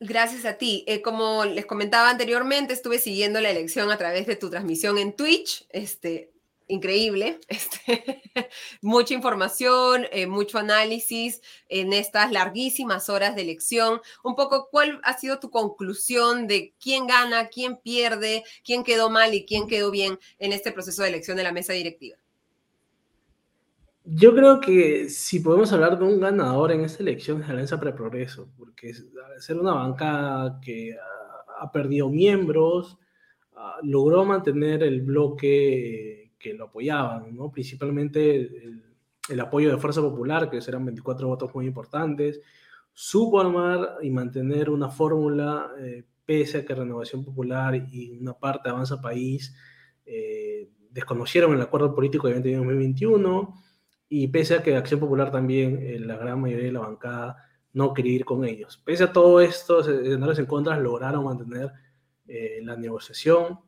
[0.04, 0.84] Gracias a ti.
[0.88, 5.16] Eh, como les comentaba anteriormente, estuve siguiendo la elección a través de tu transmisión en
[5.16, 5.68] Twitch.
[5.70, 6.32] Este,
[6.68, 7.40] increíble.
[7.48, 8.20] Este,
[8.82, 14.02] mucha información, eh, mucho análisis en estas larguísimas horas de elección.
[14.24, 19.36] Un poco, ¿cuál ha sido tu conclusión de quién gana, quién pierde, quién quedó mal
[19.36, 22.18] y quién quedó bien en este proceso de elección de la mesa directiva?
[24.04, 27.92] Yo creo que si podemos hablar de un ganador en esta elección es Alianza para
[27.92, 28.94] el Progreso, porque
[29.40, 30.96] ser una banca que
[31.60, 32.98] ha, perdido miembros,
[33.56, 37.52] ah, logró mantener el bloque que lo apoyaban, ¿no?
[37.52, 38.50] principalmente
[39.30, 42.42] el apoyo de Fuerza Popular, que serán 24 votos muy importantes,
[42.94, 48.70] supo armar y mantener una fórmula, eh, pese a que Renovación Popular y una parte
[48.70, 49.56] de Avanza País
[50.06, 53.54] eh, desconocieron el acuerdo político de 2021,
[54.14, 57.38] y pese a que Acción Popular también, la gran mayoría de la bancada,
[57.72, 58.76] no quería ir con ellos.
[58.84, 61.72] Pese a todo esto, escenarios en contra lograron mantener
[62.62, 63.62] la negociación.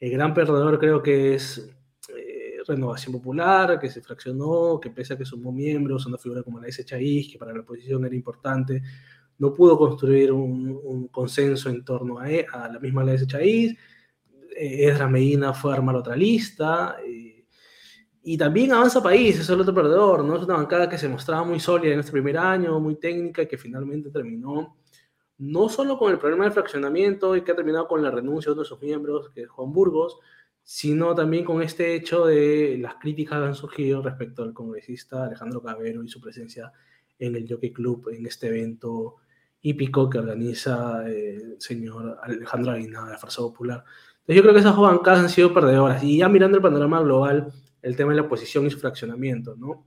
[0.00, 1.70] El gran perdedor creo que es
[2.66, 6.66] Renovación Popular, que se fraccionó, que pese a que sumó miembros, una figura como la
[6.66, 6.84] S.
[6.84, 8.82] Chaís, que para la oposición era importante,
[9.38, 13.24] no pudo construir un, consenso en torno a, e, a, la misma la S.
[13.24, 13.72] Chaís.
[14.56, 16.96] Eh, Esdras Medina fue a armar otra lista.
[17.06, 17.25] Eh,
[18.28, 20.34] y también Avanza País, es el otro perdedor, ¿no?
[20.34, 23.46] Es una bancada que se mostraba muy sólida en este primer año, muy técnica, y
[23.46, 24.78] que finalmente terminó
[25.38, 28.54] no solo con el problema del fraccionamiento y que ha terminado con la renuncia de
[28.54, 30.18] uno de sus miembros, que es Juan Burgos,
[30.64, 35.62] sino también con este hecho de las críticas que han surgido respecto al congresista Alejandro
[35.62, 36.72] Cabero y su presencia
[37.20, 39.18] en el Jockey Club, en este evento
[39.60, 43.84] hípico que organiza eh, el señor Alejandro Aguinaldo de la Fuerza Popular.
[44.22, 46.02] Entonces yo creo que esas bancadas han sido perdedoras.
[46.02, 47.52] Y ya mirando el panorama global,
[47.86, 49.86] el tema de la oposición y su fraccionamiento, ¿no?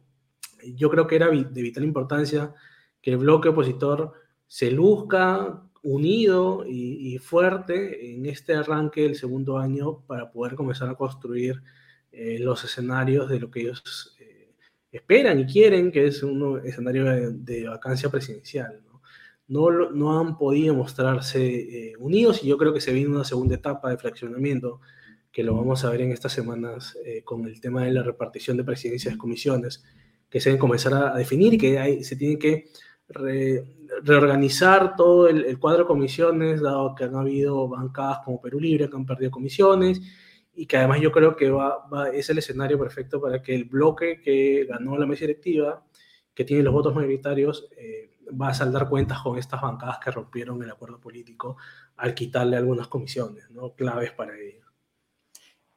[0.76, 2.54] Yo creo que era de vital importancia
[3.02, 4.14] que el bloque opositor
[4.48, 10.96] se luzca unido y, fuerte en este arranque del segundo año para poder comenzar a
[10.96, 11.62] construir
[12.12, 14.54] eh, los escenarios de lo que ellos eh,
[14.92, 18.82] esperan y quieren, que es un escenario de, vacancia presidencial.
[19.48, 19.92] ¿no?
[19.92, 23.90] No, han podido mostrarse eh, unidos y yo creo que se viene una segunda etapa
[23.90, 24.80] de fraccionamiento
[25.40, 28.66] que lo vamos a ver en estas semanas con el tema de la repartición de
[28.66, 29.86] presidencias de comisiones
[30.30, 32.66] que se deben comenzar a, definir y que hay, se tienen que
[34.04, 38.98] reorganizar todo el, cuadro de comisiones, dado que han habido bancadas como Perú Libre que
[38.98, 40.02] han perdido comisiones
[40.54, 44.20] y que además yo creo que va, es el escenario perfecto para que el bloque
[44.20, 45.86] que ganó la mesa directiva,
[46.34, 50.62] que tiene los votos mayoritarios, eh, va a saldar cuentas con estas bancadas que rompieron
[50.62, 51.56] el acuerdo político
[51.96, 53.74] al quitarle algunas comisiones, ¿no?
[53.74, 54.69] claves para ello.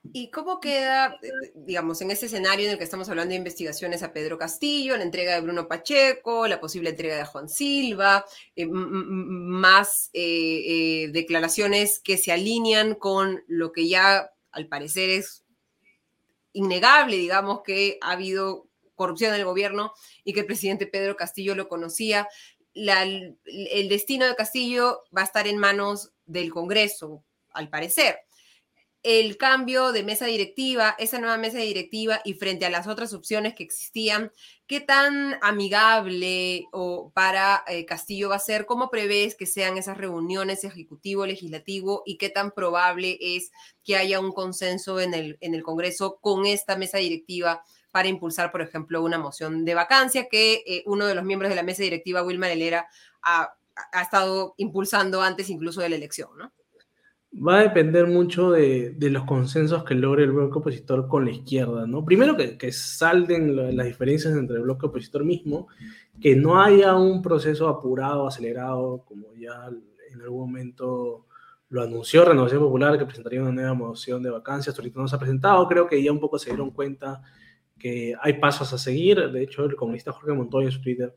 [0.04, 4.02] ¿Y cómo queda, eh, digamos, en ese escenario en el que estamos hablando de investigaciones
[4.02, 8.24] a Pedro Castillo, la entrega de Bruno Pacheco, la posible entrega de Juan Silva,
[8.56, 15.44] eh, más eh, declaraciones que se alinean con lo que ya al parecer es
[16.52, 19.92] innegable, digamos, que ha habido corrupción en el gobierno
[20.24, 22.28] y que el presidente Pedro Castillo lo conocía?
[22.74, 23.36] el
[23.90, 28.16] destino de Castillo va a estar en manos del Congreso, al parecer
[29.02, 33.54] el cambio de mesa directiva, esa nueva mesa directiva y frente a las otras opciones
[33.54, 34.32] que existían,
[34.68, 38.64] ¿qué tan amigable o para eh, Castillo va a ser?
[38.64, 43.50] ¿Cómo prevés que sean esas reuniones ejecutivo-legislativo y qué tan probable es
[43.82, 48.52] que haya un consenso en el, en el Congreso con esta mesa directiva para impulsar,
[48.52, 51.82] por ejemplo, una moción de vacancia que eh, uno de los miembros de la mesa
[51.82, 52.88] directiva, Wilmar Helera,
[53.22, 53.52] ha,
[53.92, 56.52] ha estado impulsando antes incluso de la elección, ¿no?
[57.34, 61.86] Va a depender mucho de, los consensos que logre el bloque opositor con la izquierda,
[61.86, 62.04] ¿no?
[62.04, 65.68] Primero que, que salden las diferencias entre el bloque opositor mismo,
[66.20, 69.70] que no haya un proceso apurado, acelerado, como ya
[70.12, 71.26] en algún momento
[71.70, 75.18] lo anunció Renovación Popular, que presentaría una nueva moción de vacancias, ahorita no se ha
[75.18, 77.22] presentado, creo que ya un poco se dieron cuenta
[77.78, 81.14] que hay pasos a seguir, de hecho el comunista Jorge Montoya en su Twitter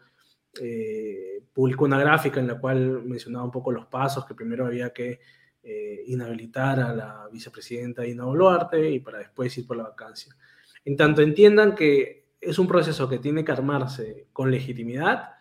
[0.62, 4.92] eh, publicó una gráfica en la cual mencionaba un poco los pasos, que primero había
[4.94, 5.20] que
[5.68, 10.36] eh, inhabilitar a la vicepresidenta Ina Boluarte y para después ir por la vacancia.
[10.84, 15.32] En tanto entiendan que es un proceso que tiene que armarse con legitimidad,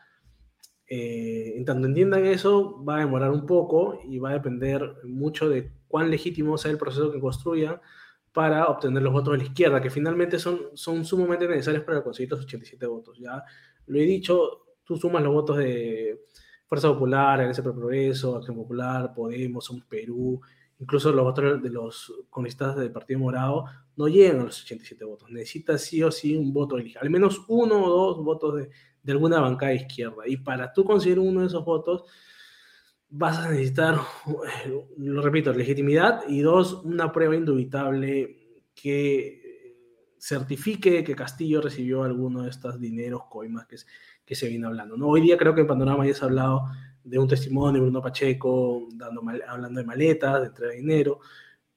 [0.87, 5.51] eh, en tanto entiendan eso, va a demorar un poco y va a depender mucho
[5.51, 7.83] de cuán legítimo sea el proceso que construya
[8.33, 12.31] para obtener los votos de la izquierda, que finalmente son, son sumamente necesarios para conseguir
[12.31, 13.19] los 87 votos.
[13.19, 13.45] Ya
[13.87, 16.25] lo he dicho, tú sumas los votos de
[16.67, 20.41] Fuerza Popular, Alianza Progreso, Acción Popular, Podemos, Somos Perú,
[20.79, 23.65] incluso los votos de los comunistas del Partido Morado
[23.97, 25.31] no llegan a los 87 votos.
[25.31, 28.71] Necesita sí o sí un voto, al menos uno o dos votos de,
[29.03, 30.25] de alguna bancada izquierda.
[30.27, 32.05] Y para tú conseguir uno de esos votos,
[33.09, 33.97] vas a necesitar,
[34.97, 39.45] lo repito, legitimidad y dos, una prueba indubitable que
[40.19, 43.77] certifique que Castillo recibió alguno de estos dineros, coimas que,
[44.25, 44.97] que se viene hablando.
[44.97, 45.09] ¿no?
[45.09, 46.67] Hoy día creo que en Panorama ya se ha hablado
[47.03, 51.21] de un testimonio de Bruno Pacheco dando, hablando de maletas, de entrega de dinero,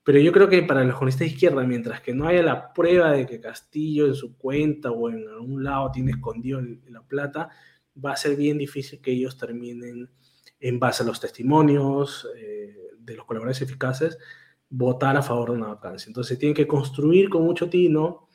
[0.08, 3.12] pero yo creo que para los journalistas de izquierda, mientras que no haya la prueba
[3.12, 7.50] de que Castillo en su cuenta o en algún lado tiene escondido la plata,
[8.04, 10.10] va a ser bien difícil que ellos terminen
[10.62, 14.18] en base a los testimonios eh, de los colaboradores eficaces,
[14.70, 16.10] votar a favor de una vacancia.
[16.10, 18.30] Entonces tienen que construir con mucho tino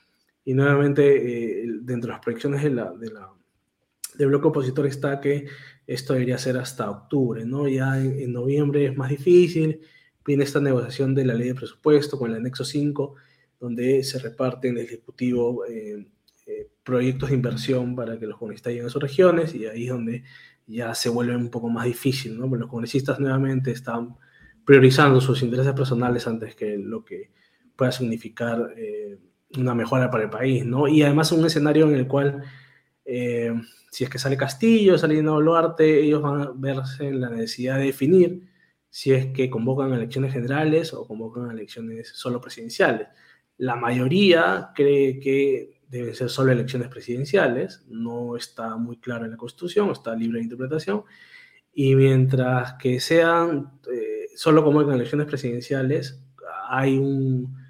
[0.44, 3.32] Y nuevamente, dentro de las proyecciones de la, de la,
[4.16, 5.46] del bloque opositor está que
[5.86, 7.68] esto debería ser hasta octubre, ¿no?
[7.68, 9.80] Ya en, noviembre es más difícil,
[10.24, 13.14] viene esta negociación de la ley de presupuesto con el anexo 5,
[13.58, 16.06] donde se reparten el Ejecutivo eh,
[16.46, 19.90] eh, proyectos de inversión para que los congresistas lleguen a sus regiones y ahí es
[19.90, 20.24] donde
[20.66, 22.48] ya se vuelve un poco más difícil, ¿no?
[22.48, 24.16] Porque los congresistas nuevamente están
[24.64, 27.30] priorizando sus intereses personales antes que lo que
[27.76, 29.18] pueda significar eh,
[29.58, 30.88] una mejora para el país, ¿no?
[30.88, 32.42] Y además un escenario en el cual
[33.04, 37.78] si es que sale Castillo, sale Dino Boluarte, ellos van a verse en la necesidad
[37.78, 38.48] de definir
[38.88, 43.08] si es que convocan elecciones generales o convocan elecciones solo presidenciales.
[43.56, 49.36] La mayoría cree que deben ser solo elecciones presidenciales, no está muy claro en la
[49.36, 51.04] Constitución, está libre de interpretación,
[51.72, 56.20] y mientras que sean eh, solo convocan elecciones presidenciales,
[56.68, 57.60] hay un,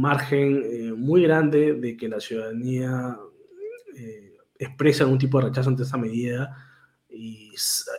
[0.00, 3.18] margen eh, muy grande de que la ciudadanía
[3.96, 4.27] eh,
[4.58, 6.56] expresa algún tipo de rechazo ante esta medida
[7.08, 7.52] y,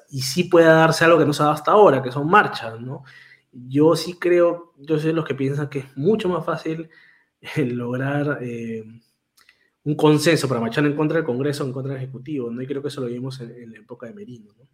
[0.10, 2.80] y sí puede darse algo que no se ha dado hasta ahora, que son marchas,
[2.80, 3.04] ¿no?
[3.52, 6.90] Yo sí creo, yo soy de los que piensan que es mucho más fácil
[7.42, 8.84] eh, lograr eh,
[9.84, 12.62] un consenso para marchar en contra del Congreso, en contra del Ejecutivo, ¿no?
[12.62, 14.68] Y creo que eso lo vimos en, la época de Merino, ¿no?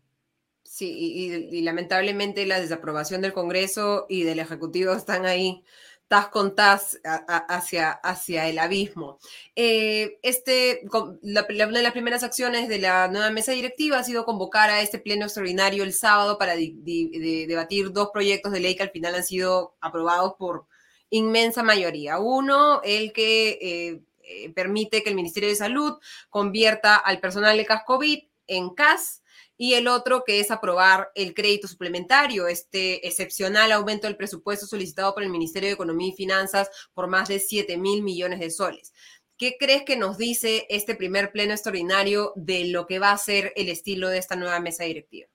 [0.63, 5.63] Sí, y, lamentablemente la desaprobación del Congreso y del Ejecutivo están ahí
[6.07, 9.17] tas con tas hacia, hacia el abismo.
[9.55, 14.69] Eh, este, una de las primeras acciones de la nueva mesa directiva ha sido convocar
[14.69, 19.15] a este pleno extraordinario el sábado para debatir dos proyectos de ley que al final
[19.15, 20.67] han sido aprobados por
[21.09, 22.19] inmensa mayoría.
[22.19, 25.97] Uno, el que eh, eh, permite que el Ministerio de Salud
[26.29, 29.23] convierta al personal de CASCOVID en CAS
[29.57, 35.13] y el otro que es aprobar el crédito suplementario, este excepcional aumento del presupuesto solicitado
[35.13, 38.93] por el Ministerio de Economía y Finanzas por más de 7 mil millones de soles.
[39.37, 43.51] ¿Qué crees que nos dice este primer pleno extraordinario de lo que va a ser
[43.55, 45.27] el estilo de esta nueva mesa directiva?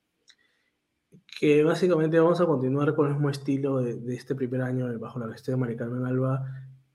[1.38, 5.30] Que básicamente vamos a continuar con el mismo estilo de, este primer año bajo la
[5.32, 6.46] gestión de María Carmen Alba,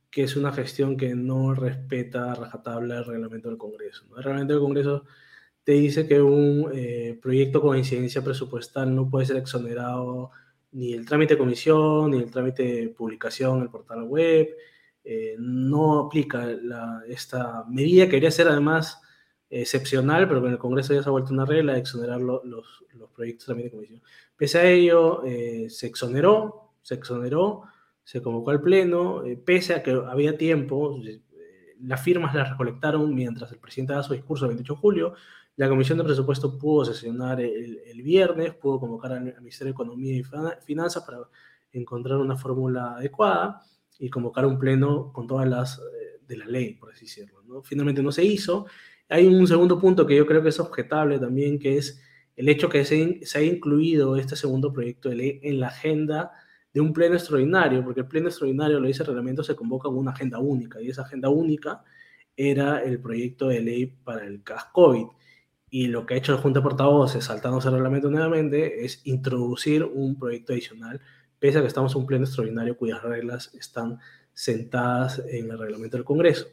[0.09, 4.05] que es una gestión que no respeta a rajatabla el reglamento del Congreso.
[4.17, 5.05] El reglamento del Congreso
[5.65, 10.29] te dice que un eh, proyecto con incidencia presupuestal no puede ser exonerado
[10.71, 14.47] ni el trámite de comisión, ni el trámite de publicación en el portal web.
[15.03, 16.47] Eh, no aplica
[17.07, 19.01] esta medida que debería ser además
[19.49, 22.43] excepcional, pero que en el Congreso ya se ha vuelto una regla de exonerar los,
[22.45, 22.83] los,
[23.15, 24.01] proyectos trámite de comisión.
[24.35, 27.63] Pese a ello, eh, se exoneró, se exoneró,
[28.03, 30.99] se convocó al Pleno, pese a que había tiempo,
[31.81, 35.13] las firmas las recolectaron mientras el presidente daba su discurso el 28 de julio,
[35.57, 40.23] la Comisión de Presupuesto pudo sesionar el, viernes, pudo convocar al Ministerio de Economía y
[40.63, 41.19] Finanzas para
[41.71, 43.61] encontrar una fórmula adecuada
[43.97, 47.41] y convocar un pleno con todas las eh, de la ley, por así decirlo.
[47.43, 47.63] ¿no?
[47.63, 48.65] Finalmente no se hizo.
[49.07, 52.01] Hay un segundo punto que yo creo que es objetable también, que es
[52.35, 56.31] el hecho que se, se haya incluido este segundo proyecto de ley en la agenda
[56.73, 59.97] de un pleno extraordinario, porque el pleno extraordinario, lo dice el reglamento, se convoca con
[59.97, 61.81] una agenda única, y esa agenda única
[62.35, 65.05] era el proyecto de ley para el CAS COVID.
[65.77, 69.83] Y lo que ha hecho la Junta de Portavoces, saltándose el reglamento nuevamente, es introducir
[69.83, 71.01] un proyecto adicional,
[71.37, 73.99] pese a que estamos en un pleno extraordinario cuyas reglas están
[74.31, 76.47] sentadas en el reglamento del Congreso.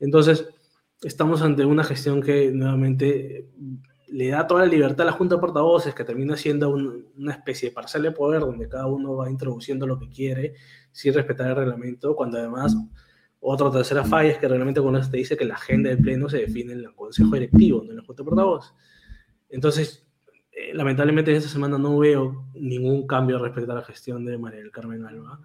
[0.00, 0.48] Entonces,
[1.04, 3.48] estamos ante una gestión que nuevamente
[4.08, 7.68] le da toda la libertad a la Junta de Portavoces, que termina siendo una especie
[7.68, 10.54] de parcela de poder donde cada uno va introduciendo lo que quiere
[10.90, 12.76] sin respetar el reglamento, cuando además
[13.46, 16.38] otra tercera falla es que realmente cuando te dice que la agenda del pleno se
[16.38, 18.74] define en el consejo directivo, no en la junta de portavoz.
[19.50, 20.06] Entonces,
[20.50, 24.70] eh, lamentablemente esta semana no veo ningún cambio respecto a la gestión de María del
[24.70, 25.40] Carmen Alba.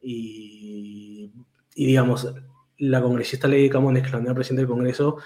[0.00, 1.30] Y,
[1.76, 2.34] digamos,
[2.78, 5.18] la congresista Lady Camones, que es la nueva presidenta del Congreso,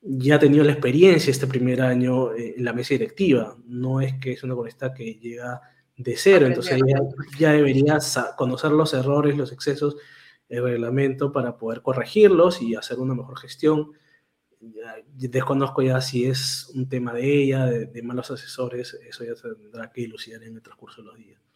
[0.00, 3.54] ya ha tenido la experiencia este primer año eh, en la mesa directiva.
[3.66, 5.60] No es que es una congresista que llega
[5.98, 6.98] de cero, entonces ya,
[7.38, 7.98] ya debería
[8.38, 9.96] conocer los errores, los excesos
[10.48, 13.92] el reglamento para poder corregirlos y hacer una mejor gestión.
[15.12, 20.02] Desconozco ya si es un tema de ella, de, malos asesores, eso ya tendrá que
[20.02, 21.47] ilucidar en el transcurso de los días.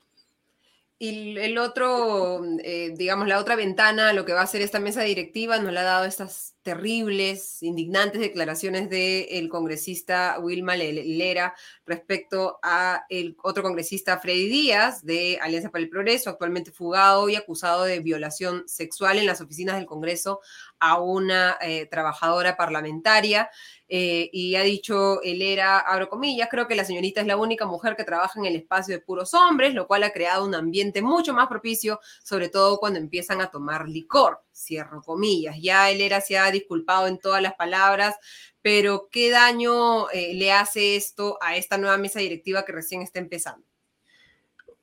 [1.05, 5.03] Y el otro, eh, digamos, la otra ventana, lo que va a hacer esta mesa
[5.03, 13.05] directiva, nos la ha dado estas terribles, indignantes declaraciones del congresista Wilma Lera respecto a
[13.09, 17.99] el otro congresista Freddy Díaz de Alianza para el Progreso, actualmente fugado y acusado de
[17.99, 20.41] violación sexual en las oficinas del Congreso
[20.79, 23.51] a una eh, trabajadora parlamentaria.
[23.95, 27.95] Eh, y ha dicho era abro comillas, creo que la señorita es la única mujer
[27.95, 31.35] que trabaja en el espacio de puros hombres, lo cual ha creado un ambiente mucho
[31.35, 35.57] más propicio, sobre todo cuando empiezan a tomar licor, cierro comillas.
[35.61, 38.17] Ya era se ha disculpado en todas las palabras,
[38.63, 43.19] pero ¿qué daño eh, le hace esto a esta nueva mesa directiva que recién está
[43.19, 43.67] empezando?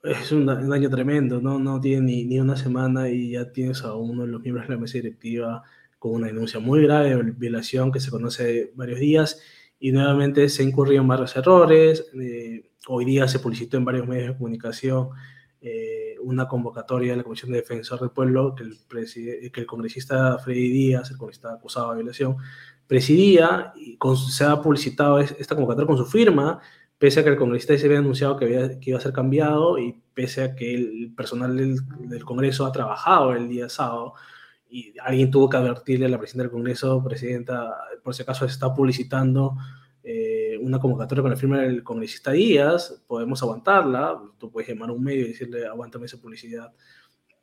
[0.04, 1.58] Es un, daño tremendo, ¿no?
[1.58, 4.76] No tiene ni, ni, una semana y ya tienes a uno de los miembros de
[4.76, 5.64] la mesa directiva
[6.00, 9.41] con una denuncia muy grave de violación que se conoce varios días
[9.80, 12.10] y nuevamente se incurrió en varios errores.
[12.20, 15.10] Eh, hoy día se publicitó en varios medios de comunicación
[15.62, 20.38] eh, una convocatoria de la Comisión de Defensor del Pueblo que el, que el congresista
[20.39, 22.38] Freddy Díaz, el congresista acusado de violación,
[22.88, 23.97] presidía y
[24.32, 26.60] se ha publicitado esta convocatoria con su firma,
[26.97, 29.78] pese a que el congresista se había anunciado que, había, que iba a ser cambiado
[29.78, 31.78] y pese a que el personal del,
[32.08, 34.14] del, Congreso ha trabajado el día sábado
[34.70, 38.74] y alguien tuvo que advertirle a la presidenta del Congreso, presidenta, por si acaso está
[38.74, 39.56] publicitando
[40.04, 44.94] eh, una convocatoria con la firma del congresista Díaz, podemos aguantarla, tú puedes llamar a
[44.94, 46.72] un medio y decirle aguántame esa publicidad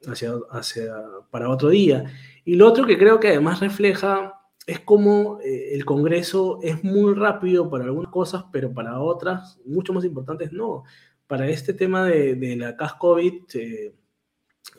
[0.07, 0.95] hacia, hacia,
[1.31, 2.05] para otro día.
[2.45, 7.15] Y lo otro que creo que además refleja es como eh, el Congreso es muy
[7.15, 10.85] rápido para algunas cosas, pero para otras, mucho más importantes, no.
[11.27, 13.95] Para este tema de, de la CAS COVID, eh,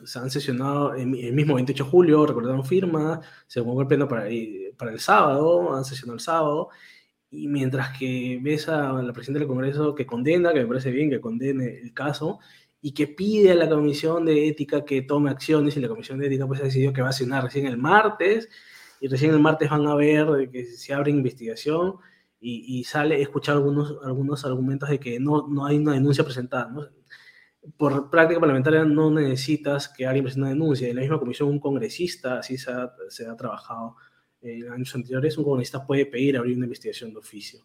[0.04, 4.26] se han sesionado el, mismo 28 de julio, recordaron firma, se pongo el pleno para,
[4.76, 6.68] para el sábado, han sesionado el sábado,
[7.30, 11.10] y mientras que ves a la presidenta del Congreso que condena, que me parece bien
[11.10, 12.38] que condene el caso,
[12.80, 16.26] y que pide a la Comisión de Ética que tome acciones, y la Comisión de
[16.26, 18.48] Ética pues ha decidido que va a sesionar recién el martes,
[19.00, 21.96] y recién el martes van a ver que se abre investigación
[22.40, 26.92] y, sale, he escuchado algunos, algunos argumentos de que no, no hay una denuncia presentada.
[27.76, 30.88] Por práctica parlamentaria no necesitas que alguien presente una denuncia.
[30.88, 33.96] En la misma comisión, un congresista, así se ha, se ha trabajado
[34.40, 37.60] en años anteriores, un congresista puede pedir abrir una investigación de oficio.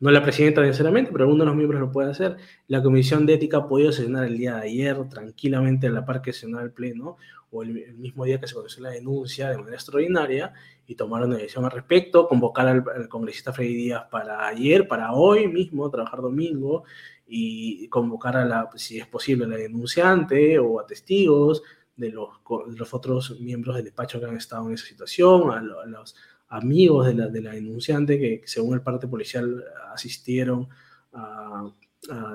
[0.00, 2.36] No la presidenta necesariamente, pero alguno de los miembros lo puede hacer.
[2.68, 6.22] La Comisión de Ética ha podido sesionar el día de ayer tranquilamente en la par
[6.22, 7.16] que sesionar el Pleno
[7.50, 10.52] o el, mismo día que se conoció la denuncia de manera extraordinaria
[10.86, 15.48] y tomar una decisión al respecto, convocar al, congresista Freddy Díaz para ayer, para hoy
[15.48, 16.84] mismo, trabajar domingo
[17.28, 21.62] y convocar a la, si es posible, a la denunciante o a testigos
[21.96, 22.28] de los,
[22.68, 26.16] los otros miembros del despacho que han estado en esa situación, a, los
[26.48, 30.68] amigos de la, de la, denunciante que, según el parte policial asistieron
[31.12, 31.70] a,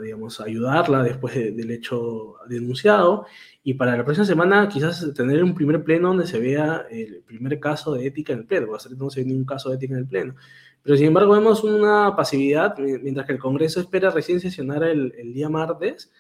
[0.01, 3.25] digamos, ayudarla después del hecho denunciado.
[3.63, 7.59] Y para la próxima semana quizás tener un primer pleno donde se vea el primer
[7.59, 9.99] caso de ética en el pleno, ser no se ve ningún caso de ética en
[9.99, 10.35] el pleno.
[10.84, 15.49] Pero sin embargo vemos una pasividad, mientras que el Congreso espera recién sesionar el, día
[15.49, 16.11] martes,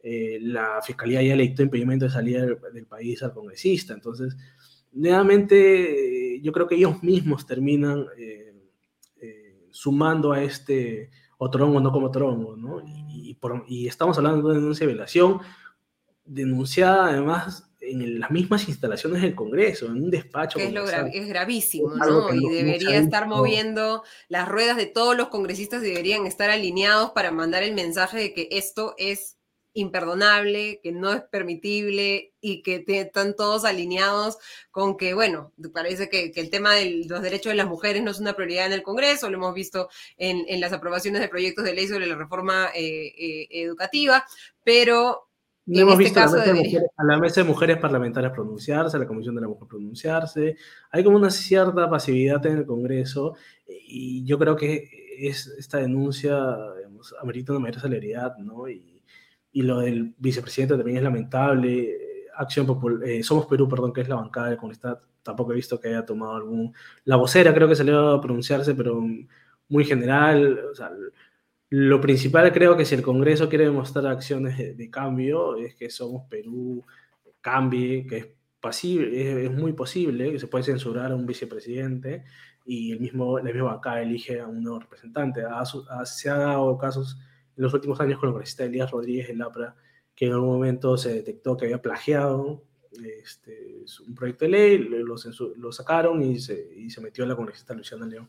[0.00, 3.94] eh, la fiscalía ya le dictó impedimento de salida del, país al congresista.
[3.94, 4.36] Entonces,
[4.92, 8.54] nuevamente, yo creo que ellos mismos terminan eh,
[9.20, 12.80] eh, sumando a este otrongo no como tronco, ¿no?
[12.86, 15.40] Y, y, estamos hablando de una denuncia de violación
[16.24, 20.58] denunciada además en las mismas instalaciones del Congreso, en un despacho.
[20.58, 20.72] es,
[21.12, 22.32] es gravísimo, ¿no?
[22.32, 27.62] y debería estar moviendo las ruedas de todos los congresistas, deberían estar alineados para mandar
[27.62, 29.36] el mensaje de que esto es
[29.74, 34.38] imperdonable, que no es permitible y que están todos alineados
[34.70, 38.20] con que, bueno, parece que, el tema de los derechos de las mujeres no es
[38.20, 41.88] una prioridad en el Congreso, lo hemos visto en, las aprobaciones de proyectos de ley
[41.88, 44.24] sobre la reforma eh, eh, educativa,
[44.64, 45.28] pero...
[45.66, 49.48] hemos este visto a, la mesa de mujeres parlamentarias pronunciarse, a la Comisión de la
[49.48, 50.56] Mujer pronunciarse.
[50.90, 53.34] Hay como una cierta pasividad en el Congreso
[53.66, 54.88] y yo creo que
[55.18, 56.36] es, esta denuncia
[56.76, 58.68] digamos, amerita una mayor celeridad, ¿no?
[58.68, 59.02] Y,
[59.52, 61.96] y lo del vicepresidente también es lamentable.
[62.36, 65.78] Acción Popular, eh, Somos Perú, perdón, que es la bancada del Comunista, tampoco he visto
[65.78, 66.74] que haya tomado algún...
[67.04, 69.04] La vocera creo que salió a pronunciarse, pero
[69.68, 70.60] muy general.
[70.70, 70.90] O sea,
[71.74, 76.24] lo principal creo que si el Congreso quiere demostrar acciones de, cambio, es que Somos
[76.28, 76.84] Perú
[77.40, 78.28] cambie, que es,
[78.60, 82.24] pasible, es, muy posible, que se puede censurar a un vicepresidente
[82.66, 85.40] y el mismo, la misma bancada elige a un nuevo representante.
[86.04, 87.18] se ha dado casos
[87.56, 89.74] en los últimos años con el congresista Elías Rodríguez en LAPRA,
[90.14, 92.64] que en algún momento se detectó que había plagiado
[93.02, 98.04] este, un proyecto de ley, lo, sacaron y se, y se, metió la congresista Luciana
[98.04, 98.28] León.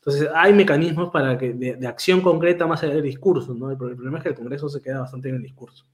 [0.00, 3.70] Entonces, hay mecanismos para que, de, de, acción concreta más allá del discurso, ¿no?
[3.70, 5.86] El problema es que el Congreso se queda bastante en el discurso.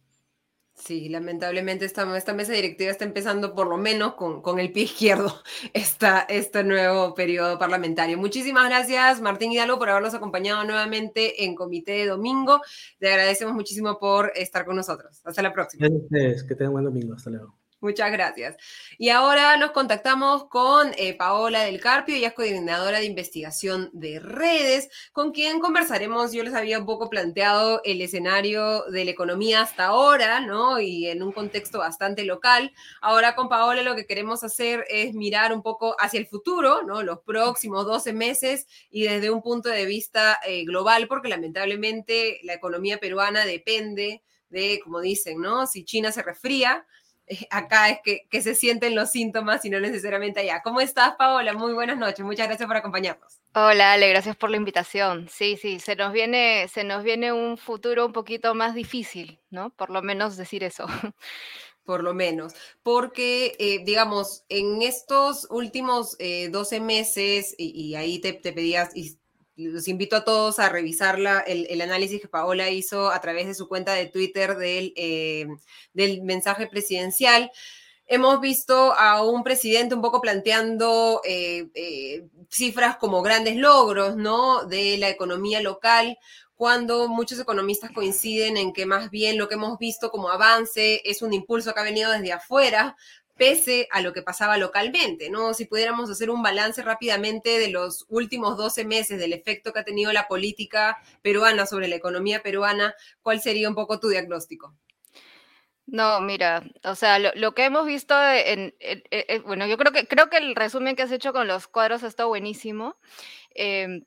[0.76, 4.82] Sí, lamentablemente esta, esta mesa directiva está empezando por lo menos con, con el pie
[4.84, 5.32] izquierdo
[5.72, 8.18] esta, este nuevo periodo parlamentario.
[8.18, 12.61] Muchísimas gracias Martín Hidalgo por habernos acompañado nuevamente en Comité de Domingo.
[12.98, 15.22] Te agradecemos muchísimo por estar con nosotros.
[15.24, 15.88] Hasta la próxima.
[15.88, 17.14] Gracias que tengan buen domingo.
[17.14, 17.66] Hasta luego.
[17.81, 18.57] Muchas gracias.
[18.97, 24.18] Y ahora nos contactamos con eh, Paola del Carpio, ella es coordinadora de investigación de
[24.18, 29.61] redes, con quien conversaremos, yo les había un poco planteado el escenario de la economía
[29.61, 30.81] hasta ahora, ¿no?
[30.81, 32.72] Y en un contexto bastante local.
[33.03, 37.03] Ahora con Paola lo que queremos hacer es mirar un poco hacia el futuro, ¿no?
[37.03, 42.55] Los próximos 12 meses y desde un punto de vista eh, global, porque lamentablemente la
[42.55, 45.66] economía peruana depende de, como dicen, ¿no?
[45.66, 46.87] Si China se resfría,
[47.51, 50.62] acá es que, se sienten los síntomas y no necesariamente allá.
[50.62, 51.53] ¿Cómo estás, Paola?
[51.53, 52.24] Muy buenas noches.
[52.24, 53.41] Muchas gracias por acompañarnos.
[53.55, 55.29] Hola, Ale, gracias por la invitación.
[55.31, 59.70] Sí, sí, se nos viene, se nos viene un futuro un poquito más difícil, ¿no?
[59.70, 60.87] Por lo menos decir eso.
[61.85, 62.53] Por lo menos,
[62.83, 69.20] porque, eh, digamos, en estos últimos 12 eh, meses, y, ahí te, te pedías, y
[69.57, 73.68] los invito a todos a revisar el, análisis que Paola hizo a través de su
[73.68, 75.46] cuenta de Twitter del, eh,
[75.94, 77.50] del mensaje presidencial.
[78.07, 84.64] Hemos visto a un presidente un poco planteando eh, eh, cifras como grandes logros, ¿no?
[84.64, 86.16] De la economía local,
[86.54, 91.20] cuando muchos economistas coinciden en que más bien lo que hemos visto como avance es
[91.20, 92.96] un impulso que ha venido desde afuera
[93.37, 95.55] pese a lo que pasaba localmente, ¿no?
[95.55, 99.84] Si pudiéramos hacer un balance rápidamente de los últimos 12 meses del efecto que ha
[99.84, 104.74] tenido la política peruana sobre la economía peruana, ¿cuál sería un poco tu diagnóstico?
[105.87, 108.74] No, mira, o sea, lo, que hemos visto en,
[109.45, 112.24] bueno, yo creo que creo que el resumen que has hecho con los cuadros está
[112.24, 112.97] buenísimo.
[113.55, 114.05] Em,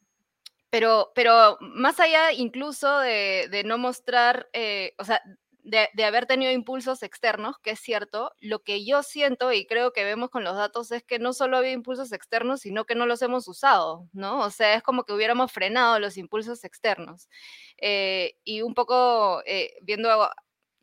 [0.69, 5.21] pero, pero más allá incluso de, no mostrar, eh, o sea,
[5.70, 10.03] de, haber tenido impulsos externos, que es cierto, lo que yo siento y creo que
[10.03, 13.22] vemos con los datos es que no solo había impulsos externos, sino que no los
[13.22, 14.39] hemos usado, ¿no?
[14.39, 17.30] O sea, es como que hubiéramos frenado los impulsos externos.
[17.78, 20.09] Eh, y un poco eh, viendo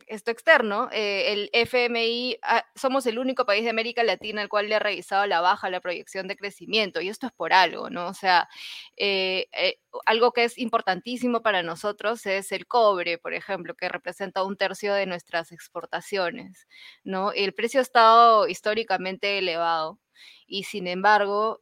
[0.06, 4.68] esto externo, eh, el FMI, ah, somos el único país de América Latina al cual
[4.68, 8.06] le ha revisado la baja la proyección de crecimiento, y esto es por algo, ¿no?
[8.08, 8.48] O sea,
[8.96, 14.44] eh, eh, algo que es importantísimo para nosotros es el cobre, por ejemplo, que representa
[14.44, 16.66] un tercio de nuestras exportaciones,
[17.04, 17.32] ¿no?
[17.32, 19.98] El precio ha estado históricamente elevado
[20.46, 21.60] y sin embargo,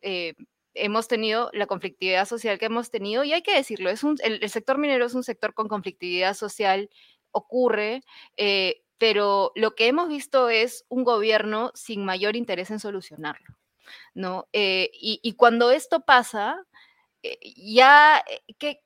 [0.74, 4.48] hemos tenido la conflictividad social que hemos tenido, y hay que decirlo, es un, el,
[4.50, 6.90] sector minero es un sector con conflictividad social
[7.34, 8.02] ocurre,
[8.36, 13.58] eh, pero lo que hemos visto es un gobierno sin mayor interés en solucionarlo.
[14.14, 14.48] ¿no?
[14.52, 16.64] Eh, y, cuando esto pasa,
[17.22, 18.24] eh, ya,
[18.58, 18.80] ¿qué,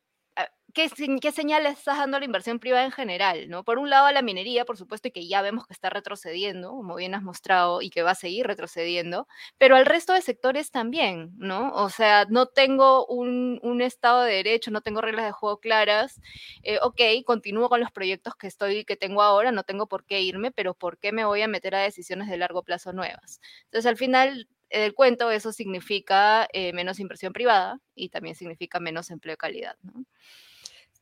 [0.75, 0.91] ¿qué,
[1.21, 3.49] ¿qué, señales estás dando a la inversión privada en general?
[3.49, 3.65] ¿no?
[3.65, 6.71] Por un lado, a la minería, por supuesto, y que ya vemos que está retrocediendo,
[6.71, 9.27] como bien has mostrado, y que va a seguir retrocediendo,
[9.59, 11.73] pero al resto de sectores también, ¿no?
[11.75, 16.21] O sea, no tengo un, un Estado de Derecho, no tengo reglas de juego claras.
[16.63, 20.21] Eh, ok, continúo con los proyectos que, estoy, que tengo ahora, no tengo por qué
[20.21, 23.41] irme, pero ¿por qué me voy a meter a decisiones de largo plazo nuevas?
[23.65, 29.11] Entonces, al final, el cuento, eso significa eh, menos inversión privada y también significa menos
[29.11, 29.77] empleo de calidad.
[29.83, 30.05] ¿no?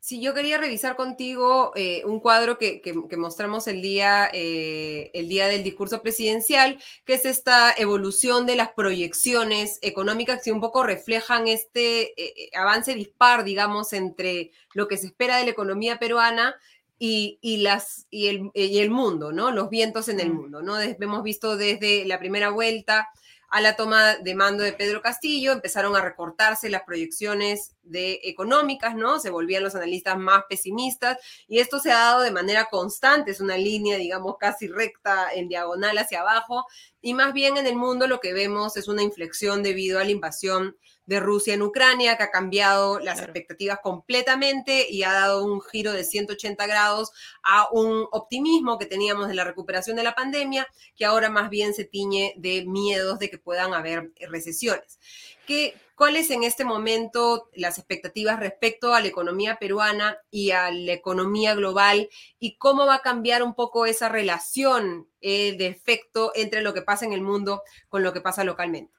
[0.07, 2.81] Sí, yo quería revisar contigo eh, un cuadro que,
[3.19, 8.69] mostramos el día, eh, el día del discurso presidencial, que es esta evolución de las
[8.71, 15.09] proyecciones económicas que un poco reflejan este eh, avance dispar, digamos, entre lo que se
[15.09, 16.55] espera de la economía peruana
[17.01, 19.51] y, las, y, el, y el mundo, ¿no?
[19.51, 20.81] Los vientos en el mundo, ¿no?
[20.81, 23.09] hemos visto desde la primera vuelta
[23.49, 28.97] a la toma de mando de Pedro Castillo, empezaron a recortarse las proyecciones de económicas,
[28.97, 29.21] ¿no?
[29.21, 33.41] Se volvían los analistas más pesimistas y esto se ha dado de manera constante, es
[33.41, 36.67] una línea, digamos, casi recta en diagonal hacia abajo
[37.01, 40.11] y más bien en el mundo lo que vemos es una inflexión debido a la
[40.11, 40.77] invasión
[41.07, 45.93] de Rusia en Ucrania, que ha cambiado las expectativas completamente y ha dado un giro
[45.93, 51.05] de 180 grados a un optimismo que teníamos de la recuperación de la pandemia, que
[51.05, 54.99] ahora más bien se tiñe de miedos de que puedan haber recesiones.
[55.47, 60.93] ¿Qué, ¿Cuáles en este momento las expectativas respecto a la economía peruana y a la
[60.93, 66.61] economía global y cómo va a cambiar un poco esa relación eh, de efecto entre
[66.61, 68.96] lo que pasa en el mundo con lo que pasa localmente?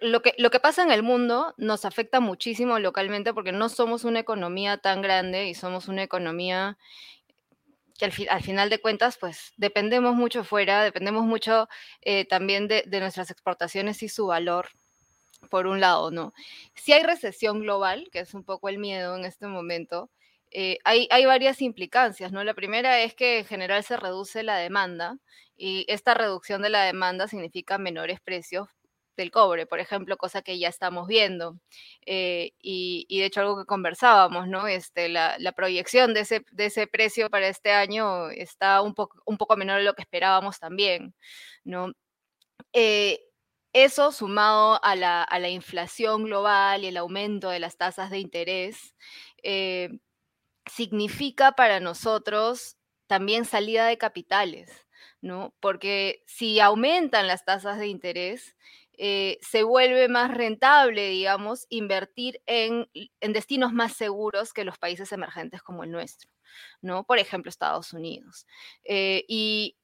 [0.00, 4.04] Lo que, lo que pasa en el mundo nos afecta muchísimo localmente porque no somos
[4.04, 6.76] una economía tan grande y somos una economía
[7.98, 11.68] que al, final de cuentas, pues dependemos mucho fuera, dependemos mucho
[12.00, 14.68] eh, también de, nuestras exportaciones y su valor,
[15.50, 16.32] por un lado, ¿no?
[16.74, 20.10] Si hay recesión global, que es un poco el miedo en este momento,
[20.50, 22.42] eh, hay, hay, varias implicancias, ¿no?
[22.44, 25.18] La primera es que en general se reduce la demanda
[25.56, 28.68] y esta reducción de la demanda significa menores precios
[29.16, 31.58] del cobre, por ejemplo, cosa que ya estamos viendo.
[32.06, 34.66] Eh, y, de hecho algo que conversábamos, ¿no?
[34.68, 39.38] Este, la, proyección de ese, de ese, precio para este año está un, poco un
[39.38, 41.14] poco menor de lo que esperábamos también,
[41.64, 41.92] ¿no?
[42.72, 43.20] Eh,
[43.72, 48.18] eso sumado a la, a la, inflación global y el aumento de las tasas de
[48.18, 48.94] interés,
[49.42, 49.90] eh,
[50.66, 54.86] significa para nosotros también salida de capitales,
[55.20, 55.54] ¿no?
[55.60, 58.56] Porque si aumentan las tasas de interés,
[58.98, 62.88] eh, se vuelve más rentable, digamos, invertir en,
[63.20, 66.30] destinos más seguros que los países emergentes como el nuestro,
[66.82, 67.04] ¿no?
[67.04, 68.46] Por ejemplo, Estados Unidos.
[68.84, 69.76] Eh, y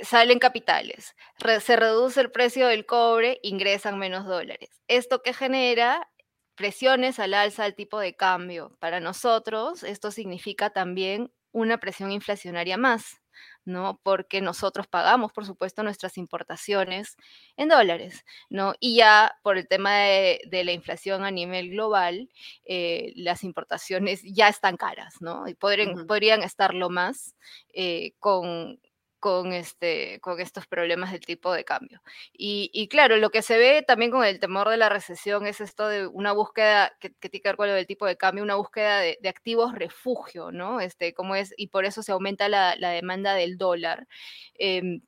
[0.00, 1.14] salen capitales,
[1.60, 4.70] se reduce el precio del cobre, ingresan menos dólares.
[4.88, 6.08] Esto que genera
[6.54, 8.76] presiones al alza del tipo de cambio.
[8.80, 13.21] Para nosotros, esto significa también una presión inflacionaria más.
[13.64, 14.00] ¿No?
[14.02, 17.16] Porque nosotros pagamos, por supuesto, nuestras importaciones
[17.56, 18.74] en dólares, ¿no?
[18.80, 22.28] Y ya por el tema de, la inflación a nivel global,
[22.64, 25.48] eh, las importaciones ya están caras, ¿no?
[25.48, 27.34] Y podrían, podrían estarlo más
[27.72, 28.78] eh, con
[29.22, 32.02] con, este, con estos problemas del tipo de cambio.
[32.32, 35.86] Y, claro, lo que se ve también con el temor de la recesión es esto
[35.86, 38.98] de una búsqueda que, tiene que ver con lo del tipo de cambio, una búsqueda
[38.98, 40.80] de, activos refugio, ¿no?
[40.80, 44.08] Este, como es, y por eso se aumenta la, demanda del dólar.
[44.54, 45.02] Em,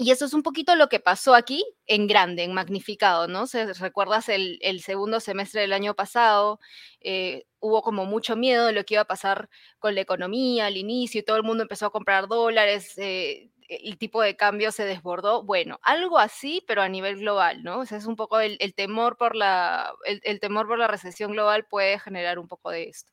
[0.00, 3.46] y eso es un poquito lo que pasó aquí en grande, en magnificado, ¿no?
[3.46, 6.58] Se, ¿Recuerdas el, segundo semestre del año pasado?
[7.00, 10.78] Eh, hubo como mucho miedo de lo que iba a pasar con la economía al
[10.78, 14.86] inicio y todo el mundo empezó a comprar dólares, eh, el tipo de cambio se
[14.86, 15.42] desbordó.
[15.42, 17.80] Bueno, algo así, pero a nivel global, ¿no?
[17.80, 21.98] O es un poco el, temor por la, el temor por la recesión global puede
[21.98, 23.12] generar un poco de esto.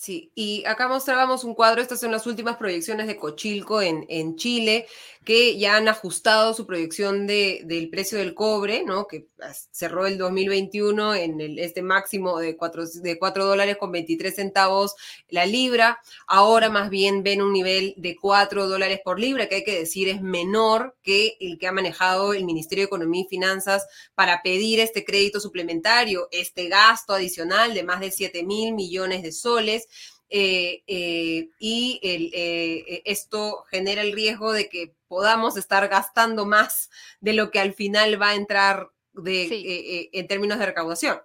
[0.00, 4.36] Sí, y acá mostrábamos un cuadro, estas son las últimas proyecciones de Cochilco en, en
[4.36, 4.86] Chile,
[5.26, 9.06] que ya han ajustado su proyección de, del precio del cobre, ¿no?
[9.06, 9.26] que
[9.70, 14.94] cerró el 2021 en el, este máximo de 4, de 4 dólares con 23 centavos
[15.28, 19.64] la libra, ahora más bien ven un nivel de 4 dólares por libra, que hay
[19.64, 23.86] que decir es menor que el que ha manejado el Ministerio de Economía y Finanzas
[24.14, 29.32] para pedir este crédito suplementario, este gasto adicional de más de 7 mil millones de
[29.32, 29.88] soles
[30.32, 36.88] eh, eh, y eh, esto genera el riesgo de que podamos estar gastando más
[37.20, 41.20] de lo que al final va a entrar de, en términos de recaudación.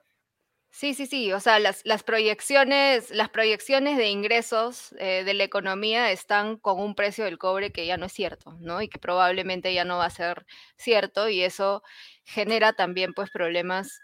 [0.71, 1.31] Sí, sí, sí.
[1.31, 6.95] O sea, las, las proyecciones, las proyecciones de ingresos de la economía están con un
[6.95, 8.81] precio del cobre que ya no es cierto, ¿no?
[8.81, 10.45] Y que probablemente ya no va a ser
[10.77, 11.81] cierto, y eso
[12.25, 14.01] genera también pues problemas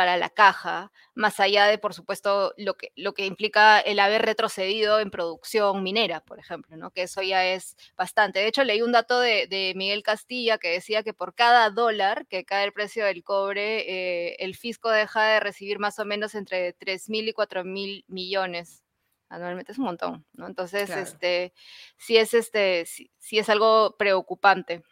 [0.00, 4.22] para la caja, más allá de, por supuesto, lo que, lo que implica el haber
[4.22, 6.90] retrocedido en producción minera, por ejemplo, ¿no?
[6.90, 8.38] que eso ya es bastante.
[8.38, 12.46] De hecho, leí un dato de, Miguel Castilla que decía que por cada dólar que
[12.46, 16.72] cae el precio del cobre, eh, el fisco deja de recibir más o menos entre
[16.72, 18.82] 3 mil y 4 mil millones
[19.28, 20.46] anualmente es un montón, ¿no?
[20.46, 21.52] Entonces, este,
[21.98, 24.82] sí es este, sí, es algo preocupante.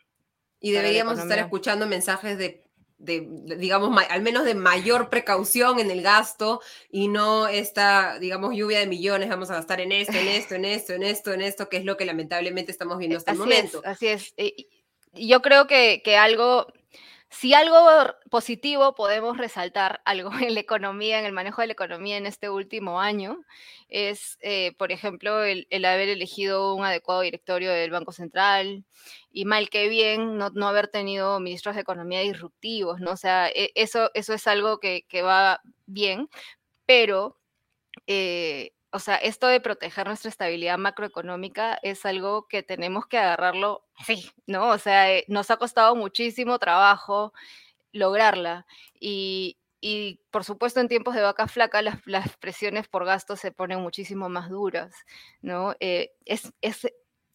[0.60, 2.67] Y deberíamos estar escuchando mensajes de
[2.98, 3.26] de,
[3.56, 8.86] digamos, al menos de mayor precaución en el gasto y no esta, digamos, lluvia de
[8.86, 11.76] millones, vamos a gastar en esto, en esto, en esto, en esto, en esto, que
[11.76, 13.80] es lo que lamentablemente estamos viendo hasta el momento.
[13.84, 14.34] así es.
[15.14, 16.66] Yo creo que, que algo,
[17.30, 17.76] si algo
[18.30, 22.48] positivo podemos resaltar algo en la economía, en el manejo de la economía en este
[22.48, 23.44] último año,
[23.88, 28.84] es, eh, por ejemplo, el, haber elegido un adecuado directorio del Banco Central
[29.32, 33.12] y mal que bien no, haber tenido ministros de economía disruptivos, ¿no?
[33.12, 36.28] O sea, e, eso, eso es algo que, va bien,
[36.86, 37.36] pero...
[38.06, 43.84] Eh, o sea, esto de proteger nuestra estabilidad macroeconómica es algo que tenemos que agarrarlo
[44.06, 44.70] sí, ¿no?
[44.70, 47.32] O sea, eh, nos ha costado muchísimo trabajo
[47.92, 48.66] lograrla
[48.98, 49.58] y,
[50.30, 54.48] por supuesto en tiempos de vaca flaca las, presiones por gasto se ponen muchísimo más
[54.48, 54.94] duras,
[55.40, 55.74] ¿no?
[55.80, 56.52] Eh, es,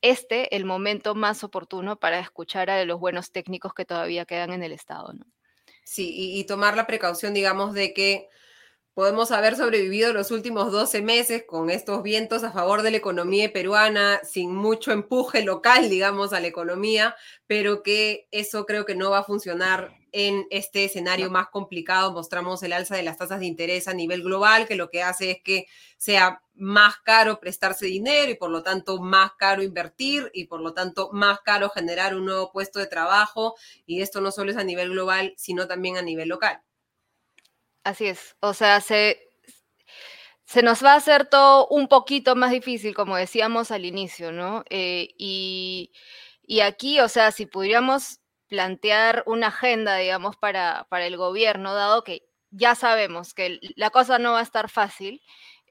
[0.02, 4.64] este el momento más oportuno para escuchar a los buenos técnicos que todavía quedan en
[4.64, 5.26] el Estado, ¿no?
[5.86, 8.30] Sí, y tomar la precaución, digamos, de que
[8.94, 13.52] podemos haber sobrevivido los últimos 12 meses con estos vientos a favor de la economía
[13.52, 17.16] peruana, sin mucho empuje local, digamos, a la economía,
[17.48, 22.14] pero que eso creo que no va a funcionar en este escenario más complicado.
[22.14, 25.32] Mostramos el alza de las tasas de interés a nivel global, que lo que hace
[25.32, 25.66] es que
[25.98, 30.74] sea más caro prestarse dinero y por lo tanto más caro invertir y por lo
[30.74, 33.56] tanto más caro generar un nuevo puesto de trabajo.
[33.88, 36.62] Y esto no solo es a nivel global, sino también a nivel local.
[37.86, 39.20] Así es, o sea, se,
[40.46, 44.64] se nos va a hacer todo un poquito más difícil, como decíamos al inicio, ¿no?
[44.70, 45.92] Eh, y,
[46.62, 52.76] aquí, o sea, si pudiéramos plantear una agenda, digamos, para, el gobierno, dado que ya
[52.76, 55.22] sabemos que la cosa no va a estar fácil,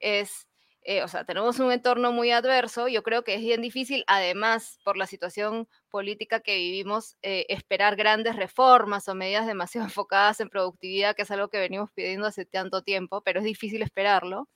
[0.01, 0.49] es
[0.85, 4.81] eh, o sea, tenemos un entorno muy adverso, yo creo que es bien difícil, además,
[4.85, 10.49] por la situación política que vivimos, eh, esperar grandes reformas o medidas demasiado enfocadas en
[10.49, 14.49] productividad, que es algo que venimos pidiendo hace tanto tiempo, pero es difícil esperarlo.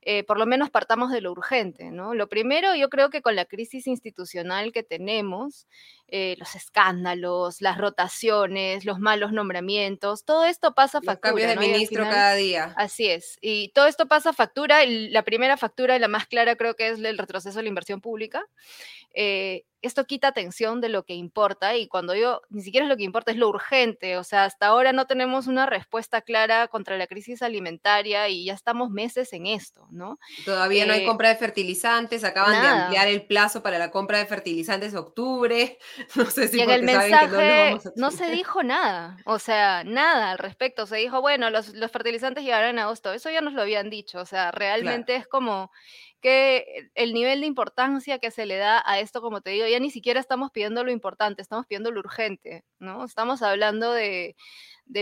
[0.00, 2.14] Eh, por lo menos partamos de lo urgente, ¿no?
[2.14, 5.68] Lo primero, yo creo que con la crisis institucional que tenemos,
[6.10, 11.32] los escándalos, las rotaciones, los malos nombramientos, todo esto pasa factura.
[11.32, 12.72] Cambios de ministro cada día.
[12.76, 13.36] Así es.
[13.42, 14.86] Y todo esto pasa factura.
[14.86, 18.00] La primera factura y la más clara creo que es el retroceso de la inversión
[18.00, 18.46] pública.
[19.14, 22.96] Eh, esto quita atención de lo que importa y cuando yo, ni siquiera es lo
[22.96, 24.16] que importa, es lo urgente.
[24.16, 28.54] O sea, hasta ahora no tenemos una respuesta clara contra la crisis alimentaria y ya
[28.54, 30.18] estamos meses en esto, ¿no?
[30.44, 34.18] Todavía no hay eh, compra de fertilizantes, acaban de ampliar el plazo para la compra
[34.18, 35.78] de fertilizantes octubre.
[36.18, 40.38] No sé si y en el mensaje no, se dijo nada, o sea, nada al
[40.38, 40.86] respecto.
[40.86, 43.12] Se dijo, bueno, los, los fertilizantes llegarán en agosto.
[43.12, 45.70] Eso ya nos lo habían dicho, o sea, realmente es como
[46.20, 49.78] que el nivel de importancia que se le da a esto, como te digo, ya
[49.80, 53.04] ni siquiera estamos pidiendo lo importante, estamos pidiendo lo urgente, ¿no?
[53.04, 54.36] Estamos hablando de,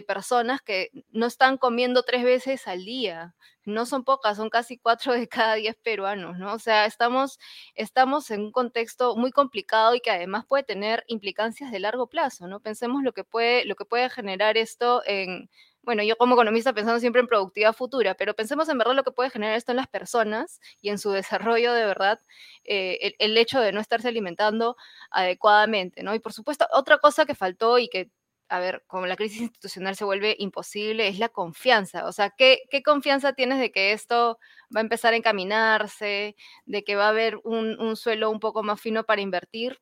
[0.07, 5.13] personas que no están comiendo tres veces al día, no son pocas, son casi cuatro
[5.15, 6.53] de cada diez peruanos, ¿no?
[6.53, 7.39] O sea, estamos,
[7.75, 12.47] estamos en un contexto muy complicado y que además puede tener implicancias de largo plazo,
[12.49, 12.61] ¿no?
[12.61, 15.49] Pensemos lo que puede, lo que puede generar esto en
[15.87, 19.13] bueno, yo como economista pensando siempre en productividad futura, pero pensemos en verdad lo que
[19.13, 21.11] puede generar esto en las personas y en su
[21.59, 22.21] desarrollo de verdad,
[22.65, 24.77] eh, el, hecho de no estarse alimentando
[25.11, 26.15] adecuadamente, ¿no?
[26.15, 28.11] Y por supuesto, otra cosa que faltó y que
[28.49, 32.07] a ver, como la crisis institucional se vuelve imposible, es la confianza.
[32.07, 34.39] O sea, ¿qué, ¿qué, confianza tienes de que esto
[34.75, 38.63] va a empezar a encaminarse, de que va a haber un, un, suelo un poco
[38.63, 39.81] más fino para invertir?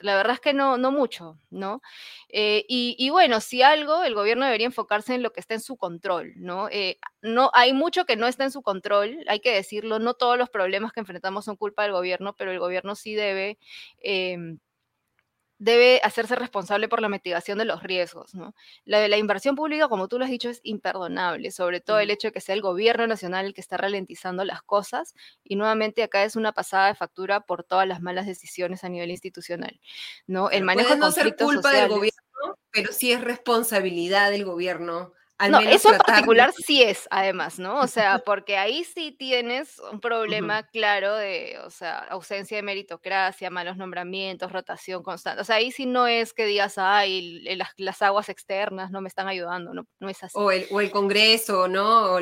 [0.00, 1.80] La verdad es que no, no mucho, ¿no?
[2.28, 5.76] Eh, y, bueno, si algo, el gobierno debería enfocarse en lo que está en su
[5.76, 6.68] control, ¿no?
[6.70, 10.36] Eh, no hay mucho que no está en su control, hay que decirlo, no todos
[10.36, 13.58] los problemas que enfrentamos son culpa del gobierno, pero el gobierno sí debe
[14.00, 14.58] em,
[15.64, 18.34] debe hacerse responsable por la mitigación de los riesgos.
[18.34, 18.54] ¿no?
[18.84, 22.28] La, la inversión pública, como tú lo has dicho, es imperdonable, sobre todo el hecho
[22.28, 26.22] de que sea el gobierno nacional el que está ralentizando las cosas y nuevamente acá
[26.22, 29.80] es una pasada de factura por todas las malas decisiones a nivel institucional.
[30.26, 30.50] ¿no?
[30.50, 35.14] El manejo puede no ser culpa del gobierno, pero sí es responsabilidad del gobierno
[35.48, 37.80] no, eso en particular sí es, además, ¿no?
[37.80, 43.50] O sea, porque ahí sí tienes un problema claro de, o sea, ausencia de meritocracia,
[43.50, 45.42] malos nombramientos, rotación constante.
[45.42, 49.08] O sea, ahí sí no es que digas, ay, las, las aguas externas no me
[49.08, 50.34] están ayudando, no, no es así.
[50.36, 52.14] O el, o el Congreso, ¿no?
[52.14, 52.20] O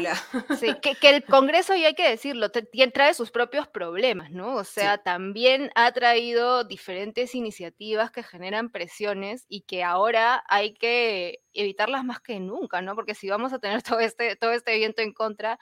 [0.59, 4.57] Sí, que, que, el Congreso, y hay que decirlo, trae sus propios problemas, ¿no?
[4.57, 11.41] O sea, también ha traído diferentes iniciativas que generan presiones y que ahora hay que
[11.55, 12.95] evitarlas más que nunca, ¿no?
[12.95, 15.59] Porque si vamos a tener todo este, todo este viento en contra,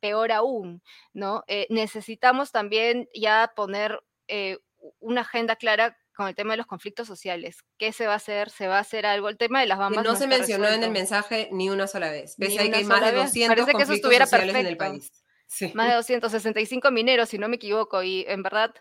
[0.00, 0.82] peor aún,
[1.12, 1.44] ¿no?
[1.46, 4.58] Eh, necesitamos también ya poner eh,
[5.00, 7.58] una agenda clara con el tema de los conflictos sociales.
[7.78, 8.50] ¿Qué se va a hacer?
[8.50, 9.28] ¿Se va a hacer algo?
[9.28, 10.04] El tema de las bambas.
[10.04, 12.34] no, se mencionó en el mensaje ni una sola vez.
[12.36, 14.58] Pese a que hay más de 200 Parece que eso estuviera perfecto.
[14.58, 15.12] en el país.
[15.74, 18.74] Más de 265 mineros, si no me equivoco, y en verdad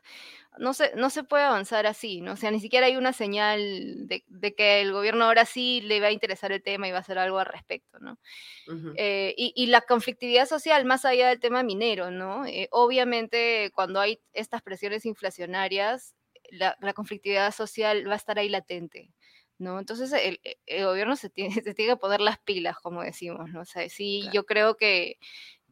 [0.59, 2.34] no se, no se puede avanzar así, ¿no?
[2.34, 6.07] O sea, ni siquiera hay una señal de, que el gobierno ahora sí le va
[6.07, 8.20] a interesar el tema y va a hacer algo al respecto, ¿no?
[8.95, 12.45] Eh, y, la conflictividad social, más allá del tema minero, ¿no?
[12.45, 16.15] Eh, obviamente, cuando hay estas presiones inflacionarias,
[16.51, 19.11] la, conflictividad social va a estar ahí latente,
[19.57, 19.80] ¿no?
[19.80, 20.39] Entonces, el,
[20.86, 23.61] gobierno se tiene, se tiene que poner las pilas, como decimos, ¿no?
[23.61, 25.18] O sea, sí, yo creo que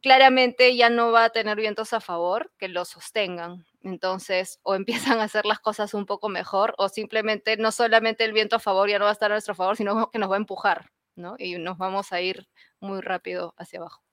[0.02, 3.66] claramente ya no va a tener vientos a favor que lo sostengan.
[3.82, 4.74] Entonces, o
[5.14, 8.60] empiezan a hacer las cosas un poco mejor, o simplemente no solamente el viento a
[8.60, 10.90] favor ya no va a estar a nuestro favor, sino que nos va a empujar,
[11.16, 11.36] ¿no?
[11.38, 12.48] Y nos vamos a ir
[12.80, 14.05] muy rápido hacia abajo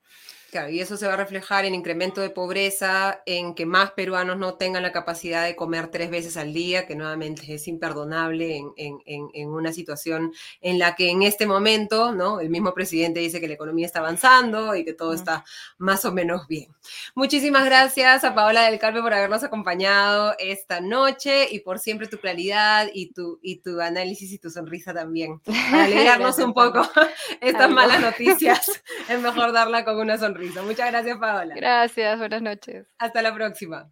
[0.69, 4.55] y eso se va a reflejar en incremento de pobreza, en que más peruanos no
[4.55, 9.71] tengan la capacidad de comer tres veces al día, que nuevamente es imperdonable en, una
[9.71, 12.39] situación en la que en este momento, ¿no?
[12.39, 15.43] El mismo presidente dice que la economía está avanzando y que todo está
[15.77, 16.73] más o menos bien.
[17.15, 22.17] Muchísimas gracias a Paola del Carpe por habernos acompañado esta noche y por siempre tu
[22.17, 25.39] claridad y tu, y tu análisis y tu sonrisa también.
[25.71, 26.87] Para alegrarnos un poco
[27.41, 30.42] estas malas noticias, es mejor darla con una sonrisa.
[30.63, 31.55] Muchas gracias, Paola.
[31.55, 32.87] Gracias, buenas noches.
[32.97, 33.91] Hasta la próxima.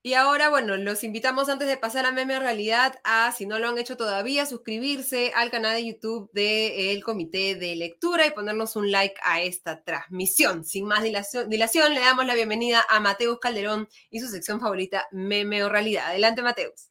[0.00, 3.68] Y ahora, bueno, los invitamos antes de pasar a Meme Realidad a, si no lo
[3.68, 8.90] han hecho todavía, suscribirse al canal de YouTube del Comité de Lectura y ponernos un
[8.92, 10.64] like a esta transmisión.
[10.64, 15.08] Sin más dilación, dilación, le damos la bienvenida a Mateus Calderón y su sección favorita,
[15.10, 16.06] Meme o Realidad.
[16.06, 16.90] Adelante, Mateus.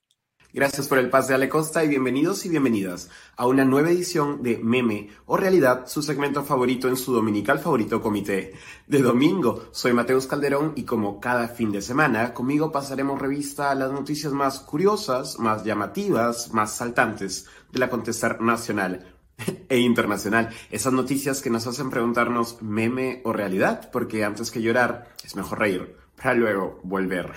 [0.53, 4.57] Gracias por el pase Ale Costa y bienvenidos y bienvenidas a una nueva edición de
[4.57, 8.53] Meme o Realidad, su segmento favorito en su dominical favorito comité
[8.87, 9.65] de domingo.
[9.71, 14.31] Soy Mateus Calderón y como cada fin de semana, conmigo pasaremos revista a las noticias
[14.31, 19.05] más curiosas, más llamativas, más saltantes del acontecer nacional
[19.67, 20.49] e internacional.
[20.71, 25.59] Esas noticias que nos hacen preguntarnos meme o realidad, porque antes que llorar es mejor
[25.59, 27.31] reír para luego volver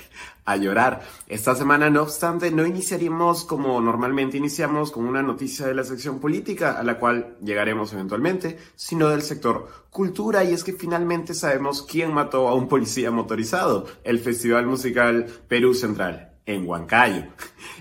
[0.44, 1.02] a llorar.
[1.28, 6.18] Esta semana, no obstante, no iniciaríamos como normalmente iniciamos con una noticia de la sección
[6.18, 11.82] política, a la cual llegaremos eventualmente, sino del sector cultura, y es que finalmente sabemos
[11.82, 17.24] quién mató a un policía motorizado, el Festival Musical Perú Central en Huancayo.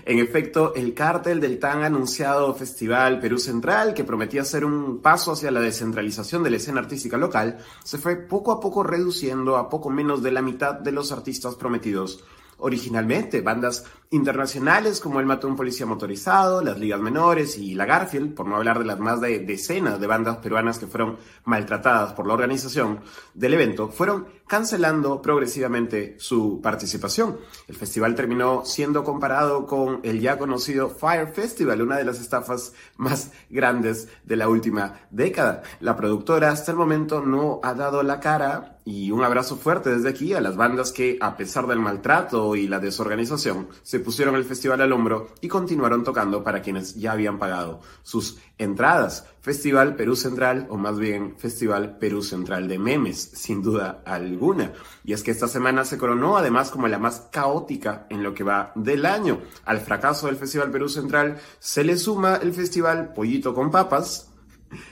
[0.04, 5.32] En efecto, el cártel del tan anunciado Festival Perú Central, que prometía ser un paso
[5.32, 9.68] hacia la descentralización de la escena artística local, se fue poco a poco reduciendo a
[9.68, 12.24] poco menos de la mitad de los artistas prometidos
[12.58, 13.40] originalmente.
[13.40, 18.56] Bandas internacionales como el Matón Policía Motorizado, las Ligas Menores y la Garfield, por no
[18.56, 23.00] hablar de las más de decenas de bandas peruanas que fueron maltratadas por la organización
[23.34, 27.38] del evento, fueron cancelando progresivamente su participación.
[27.68, 32.72] El festival terminó siendo comparado con el ya conocido Fire Festival, una de las estafas
[32.96, 35.62] más grandes de la última década.
[35.78, 40.08] La productora hasta el momento no ha dado la cara y un abrazo fuerte desde
[40.08, 44.44] aquí a las bandas que, a pesar del maltrato y la desorganización, se pusieron el
[44.44, 49.26] festival al hombro y continuaron tocando para quienes ya habían pagado sus entradas.
[49.40, 54.72] Festival Perú Central, o más bien Festival Perú Central de Memes, sin duda alguna.
[55.02, 58.44] Y es que esta semana se coronó además como la más caótica en lo que
[58.44, 59.40] va del año.
[59.64, 64.30] Al fracaso del Festival Perú Central se le suma el Festival Pollito con Papas,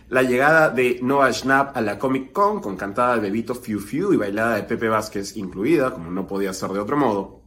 [0.09, 4.13] la llegada de Noah Schnapp a la Comic Con con cantada de Bebito Fiu Fiu
[4.13, 7.38] y bailada de Pepe Vázquez incluida, como no podía ser de otro modo.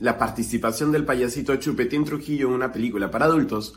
[0.00, 3.74] La participación del payasito Chupetín Trujillo en una película para adultos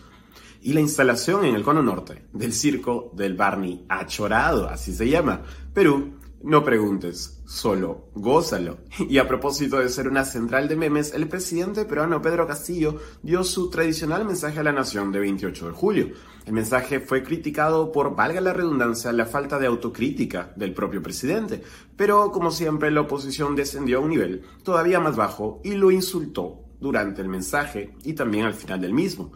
[0.61, 5.41] y la instalación en el cono norte del circo del Barney Achorado, así se llama,
[5.73, 8.77] Perú, no preguntes, solo gózalo.
[9.09, 13.43] Y a propósito de ser una central de memes, el presidente peruano Pedro Castillo dio
[13.43, 16.09] su tradicional mensaje a la nación de 28 de julio.
[16.45, 21.61] El mensaje fue criticado por, valga la redundancia, la falta de autocrítica del propio presidente,
[21.95, 26.63] pero como siempre la oposición descendió a un nivel todavía más bajo y lo insultó
[26.79, 29.31] durante el mensaje y también al final del mismo.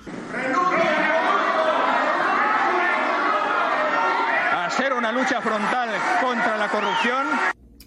[5.02, 5.89] Una lucha frontal
[6.22, 7.26] contra la corrupción.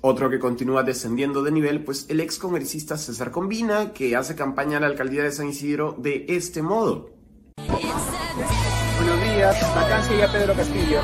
[0.00, 4.78] Otro que continúa descendiendo de nivel, pues el ex congresista César Combina, que hace campaña
[4.78, 7.12] a la alcaldía de San Isidro de este modo.
[7.56, 11.00] Buenos días, vacancia ya Pedro Castillo.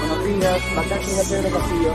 [0.00, 1.94] Buenos días, vacancia ya Pedro Castillo.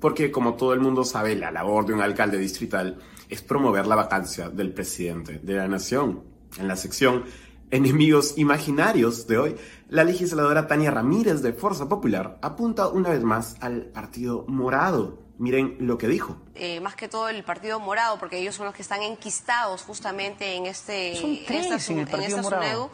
[0.00, 2.98] Porque como todo el mundo sabe, la labor de un alcalde distrital
[3.30, 6.24] es promover la vacancia del presidente de la nación.
[6.58, 7.24] En la sección
[7.72, 9.56] enemigos imaginarios de hoy,
[9.88, 15.18] la legisladora Tania Ramírez de Fuerza Popular apunta una vez más al Partido Morado.
[15.38, 16.36] Miren lo que dijo.
[16.54, 20.54] Eh, más que todo el Partido Morado, porque ellos son los que están enquistados justamente
[20.54, 22.62] en este Son tres en esta, en el Partido esta Morado.
[22.62, 22.90] SUNEDU.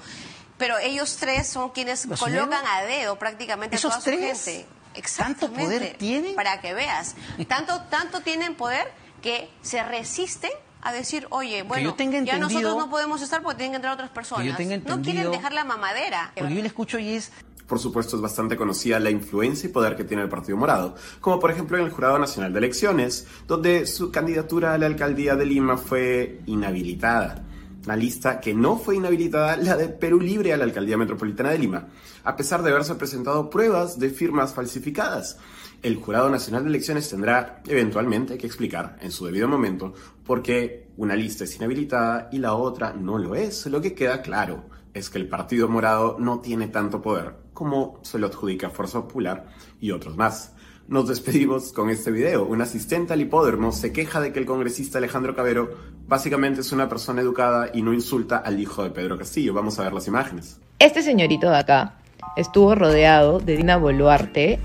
[0.56, 4.38] Pero ellos tres son quienes ¿La colocan a dedo prácticamente a ¿Esos toda tres?
[4.38, 4.66] su gente.
[4.66, 5.64] ¿Tanto Exactamente.
[5.64, 6.34] poder tienen?
[6.34, 7.14] Para que veas.
[7.48, 10.50] Tanto, tanto tienen poder que se resisten
[10.82, 13.94] a decir, oye, bueno, yo tenga ya nosotros no podemos estar porque tienen que entrar
[13.94, 14.44] otras personas.
[14.44, 16.32] Que yo tenga no quieren dejar la mamadera.
[16.36, 17.32] Porque yo le escucho y es,
[17.66, 21.40] Por supuesto, es bastante conocida la influencia y poder que tiene el Partido Morado, como
[21.40, 25.46] por ejemplo en el Jurado Nacional de Elecciones, donde su candidatura a la alcaldía de
[25.46, 27.44] Lima fue inhabilitada.
[27.84, 31.58] Una lista que no fue inhabilitada, la de Perú Libre a la alcaldía metropolitana de
[31.58, 31.88] Lima,
[32.24, 35.38] a pesar de haberse presentado pruebas de firmas falsificadas.
[35.80, 40.88] El Jurado Nacional de Elecciones tendrá eventualmente que explicar en su debido momento por qué
[40.96, 43.64] una lista es inhabilitada y la otra no lo es.
[43.66, 48.18] Lo que queda claro es que el Partido Morado no tiene tanto poder como se
[48.18, 49.46] lo adjudica Fuerza Popular
[49.80, 50.52] y otros más.
[50.88, 52.44] Nos despedimos con este video.
[52.44, 55.70] Un asistente al hipódromo se queja de que el congresista Alejandro Cabero
[56.08, 59.54] básicamente es una persona educada y no insulta al hijo de Pedro Castillo.
[59.54, 60.60] Vamos a ver las imágenes.
[60.80, 61.98] Este señorito de acá
[62.36, 64.58] estuvo rodeado de Dina Boluarte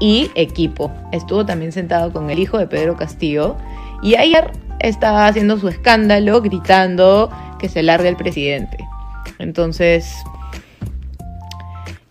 [0.00, 0.92] y equipo.
[1.12, 3.56] Estuvo también sentado con el hijo de Pedro Castillo
[4.02, 8.78] y ayer estaba haciendo su escándalo gritando que se largue el presidente.
[9.38, 10.12] Entonces,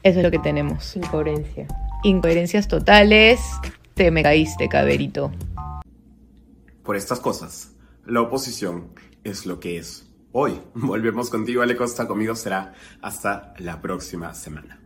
[0.04, 0.96] eso es lo que tenemos.
[0.96, 1.68] Incoherencia.
[2.04, 3.42] Incoherencias totales.
[3.96, 5.32] Te me caíste, caberito.
[6.84, 7.72] Por estas cosas,
[8.06, 10.08] la oposición es lo que es.
[10.32, 12.08] Hoy volvemos contigo, Ale Costa.
[12.08, 14.79] Conmigo será hasta la próxima semana.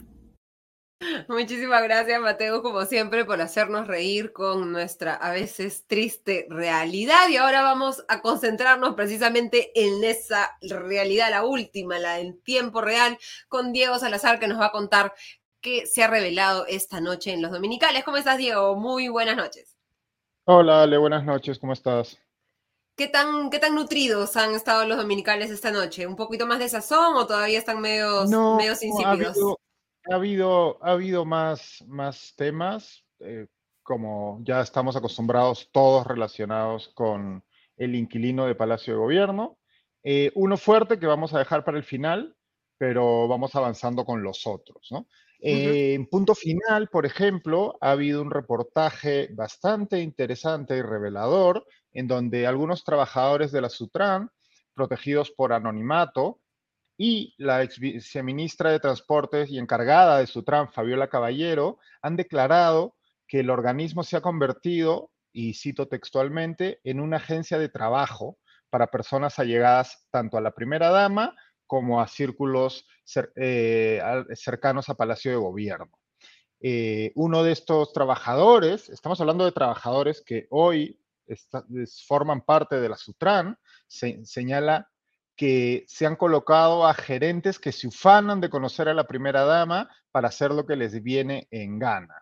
[1.28, 7.28] Muchísimas gracias, Mateo, como siempre, por hacernos reír con nuestra a veces triste realidad.
[7.30, 13.18] Y ahora vamos a concentrarnos precisamente en esa realidad, la última, la en tiempo real,
[13.48, 15.14] con Diego Salazar, que nos va a contar
[15.62, 18.04] qué se ha revelado esta noche en los dominicales.
[18.04, 18.76] ¿Cómo estás, Diego?
[18.76, 19.76] Muy buenas noches.
[20.46, 22.18] Hola, Ale, buenas noches, ¿cómo estás?
[22.96, 26.06] ¿Qué tan, ¿Qué tan nutridos han estado los dominicales esta noche?
[26.06, 29.38] ¿Un poquito más de sazón o todavía están medios, No, medios ha insípidos?
[29.38, 29.60] habido,
[30.10, 33.48] ha habido, ha habido más, más temas, eh,
[33.82, 37.44] como ya estamos acostumbrados, todos relacionados con
[37.78, 39.58] el inquilino de Palacio de Gobierno.
[40.04, 42.36] Eh, uno fuerte que vamos a dejar para el final,
[42.78, 45.08] pero vamos avanzando con los otros, ¿no?
[45.46, 52.08] Eh, en punto final, por ejemplo, ha habido un reportaje bastante interesante y revelador en
[52.08, 54.30] donde algunos trabajadores de la Sutran,
[54.74, 56.40] protegidos por anonimato,
[56.98, 62.96] y la ex viceministra de Transportes y encargada de Sutran, Fabiola Caballero, han declarado
[63.28, 68.38] que el organismo se ha convertido, y cito textualmente, en una agencia de trabajo
[68.70, 71.36] para personas allegadas tanto a la primera dama
[71.66, 72.86] como a círculos
[73.36, 74.02] eh,
[74.36, 75.92] cercanos a Palacio de Gobierno.
[76.60, 81.00] Eh, uno de estos trabajadores, estamos hablando de trabajadores que hoy
[82.08, 84.90] forman parte de la Sutran, se, señala
[85.36, 89.90] que se han colocado a gerentes que se ufanan de conocer a la primera dama
[90.12, 92.16] para hacer lo que les viene en gana.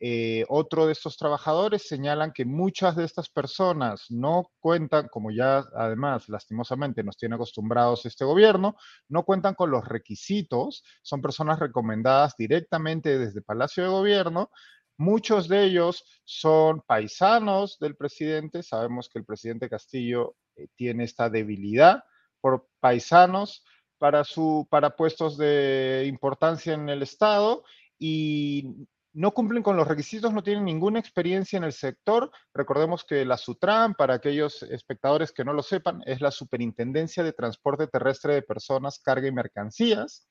[0.00, 5.64] Eh, otro de estos trabajadores señalan que muchas de estas personas no cuentan, como ya
[5.74, 8.76] además lastimosamente nos tiene acostumbrados este gobierno,
[9.08, 14.50] no cuentan con los requisitos, son personas recomendadas directamente desde Palacio de Gobierno.
[14.98, 18.64] Muchos de ellos son paisanos del presidente.
[18.64, 22.02] Sabemos que el presidente Castillo eh, tiene esta debilidad
[22.40, 23.64] por paisanos
[23.98, 27.62] para, su, para puestos de importancia en el Estado
[27.96, 32.30] y no cumplen con los requisitos, no tienen ninguna experiencia en el sector.
[32.52, 37.32] Recordemos que la SUTRAN, para aquellos espectadores que no lo sepan, es la Superintendencia de
[37.32, 40.28] Transporte Terrestre de Personas, Carga y Mercancías.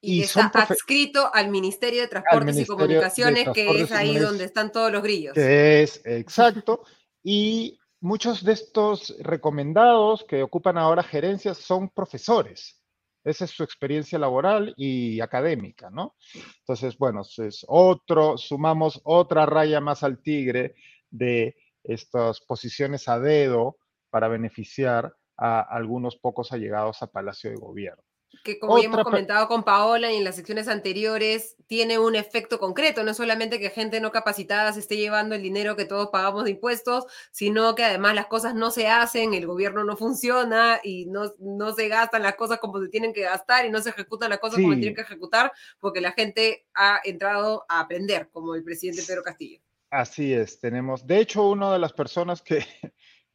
[0.00, 4.44] Y, Y está adscrito al Ministerio de Transportes y Ministerio Comunicaciones, que es ahí donde
[4.44, 5.34] están todos los grillos.
[5.34, 6.84] Que es exacto.
[7.22, 12.78] Y muchos de estos recomendados que ocupan ahora gerencias son profesores.
[13.24, 16.16] Esa es su experiencia laboral y académica, ¿no?
[16.60, 20.76] Entonces, bueno, es otro, sumamos otra raya más al tigre
[21.10, 23.78] de estas posiciones a dedo
[24.10, 28.02] para beneficiar a algunos pocos allegados a Palacio de Gobierno.
[28.44, 32.58] Que como ya hemos comentado con Paola y en las secciones anteriores, tiene un efecto
[32.58, 36.44] concreto, no solamente que gente no capacitada se esté llevando el dinero que todos pagamos
[36.44, 41.06] de impuestos, sino que además las cosas no se hacen, el gobierno no funciona y
[41.06, 44.30] no, no se gastan las cosas como se tienen que gastar y no se ejecutan
[44.30, 48.54] las cosas como se tienen que ejecutar porque la gente ha entrado a aprender, como
[48.54, 49.60] el presidente Pedro Castillo.
[49.90, 52.66] Así es, tenemos, de hecho, una de las personas que,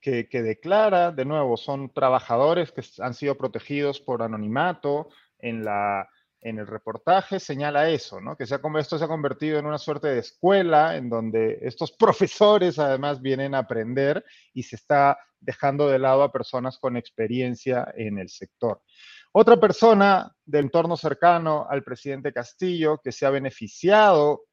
[0.04, 5.08] que, declara, de nuevo, son trabajadores que han sido protegidos por anonimato
[5.39, 6.10] en, la,
[6.41, 8.36] en el reportaje, señala eso, ¿no?
[8.36, 11.91] Que se ha, esto se ha convertido en una suerte de escuela en donde estos
[11.97, 17.93] profesores además vienen a aprender y se está dejando de lado a personas con experiencia
[17.95, 18.82] en el sector.
[19.32, 24.43] Otra persona de entorno cercano al presidente Castillo que se ha beneficiado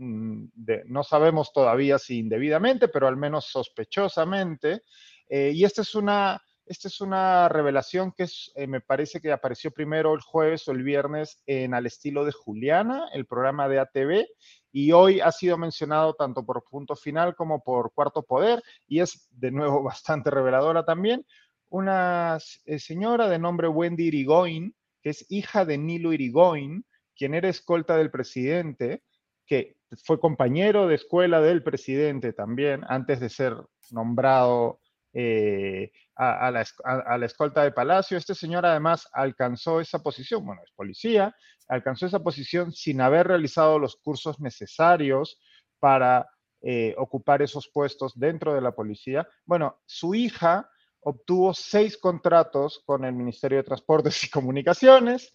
[0.00, 4.82] de- no sabemos todavía si indebidamente, pero al menos sospechosamente.
[5.28, 8.26] eh, y esta es una, esta es una revelación que
[8.56, 12.32] eh, me parece que apareció primero el jueves o el viernes en Al estilo de
[12.32, 14.26] Juliana, el programa de ATV,
[14.72, 19.28] y hoy ha sido mencionado tanto por Punto Final como por Cuarto Poder, y es
[19.30, 21.24] de nuevo bastante reveladora también.
[21.68, 26.84] Una eh, señora de nombre Wendy Irigoyen, que es hija de Nilo Irigoyen,
[27.16, 29.02] quien era escolta del presidente,
[29.50, 33.56] que fue compañero de escuela del presidente también, antes de ser
[33.90, 34.78] nombrado
[35.12, 38.16] eh, a, la escolta de Palacio.
[38.16, 41.34] Este señor además alcanzó esa posición, bueno, es policía,
[41.66, 45.40] alcanzó esa posición sin haber realizado los cursos necesarios
[45.80, 46.30] para
[46.62, 49.26] eh, ocupar esos puestos dentro de la policía.
[49.44, 50.70] Bueno, su hija
[51.00, 55.32] obtuvo seis contratos con el Ministerio de Transportes y Comunicaciones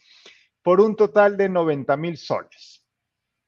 [0.61, 2.84] por un total de 90 mil soles.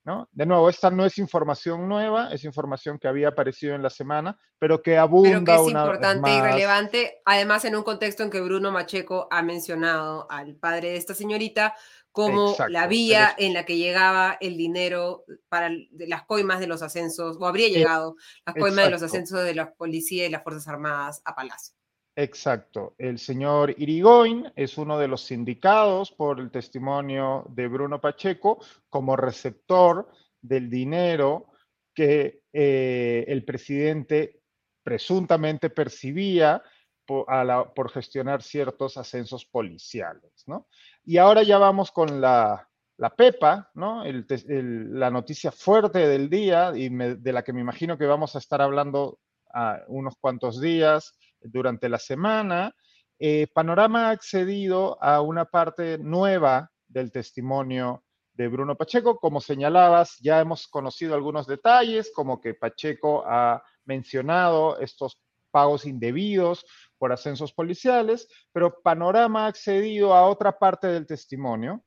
[0.08, 0.30] ¿No?
[0.32, 4.40] De nuevo, esta no es información nueva, es información que había aparecido en la semana,
[4.58, 8.24] pero que abunda Pero que es una vez importante y relevante, además en un contexto
[8.24, 11.76] en que Bruno Macheco ha mencionado al padre de esta señorita
[12.14, 16.82] como Exacto, la vía en la que llegaba el dinero para las coimas de los
[16.82, 20.70] ascensos, o habría llegado las coimas de los ascensos de la policía y las Fuerzas
[20.70, 21.77] Armadas a Palacio.
[22.18, 22.96] Exacto.
[22.98, 28.58] El señor Irigoyen es uno de los sindicados por el testimonio de Bruno Pacheco
[28.90, 30.10] como receptor
[30.42, 31.52] del dinero
[31.94, 34.42] que eh, el presidente
[34.82, 36.64] presuntamente percibía
[37.06, 40.44] por, gestionar ciertos ascensos policiales.
[40.48, 40.68] ¿no?
[41.06, 42.68] Y ahora ya vamos con la,
[43.16, 44.04] PEPA, ¿no?
[44.04, 48.60] la noticia fuerte del día y de la que me imagino que vamos a estar
[48.60, 49.20] hablando
[49.54, 52.74] a unos cuantos días durante la semana.
[53.20, 59.20] Eh, Panorama ha accedido a una parte nueva del testimonio de Bruno Pacheco.
[59.20, 65.20] Como señalabas, ya hemos conocido algunos detalles, como que Pacheco ha mencionado estos
[65.50, 66.66] pagos indebidos
[66.98, 71.84] por ascensos policiales, pero Panorama ha accedido a otra parte del testimonio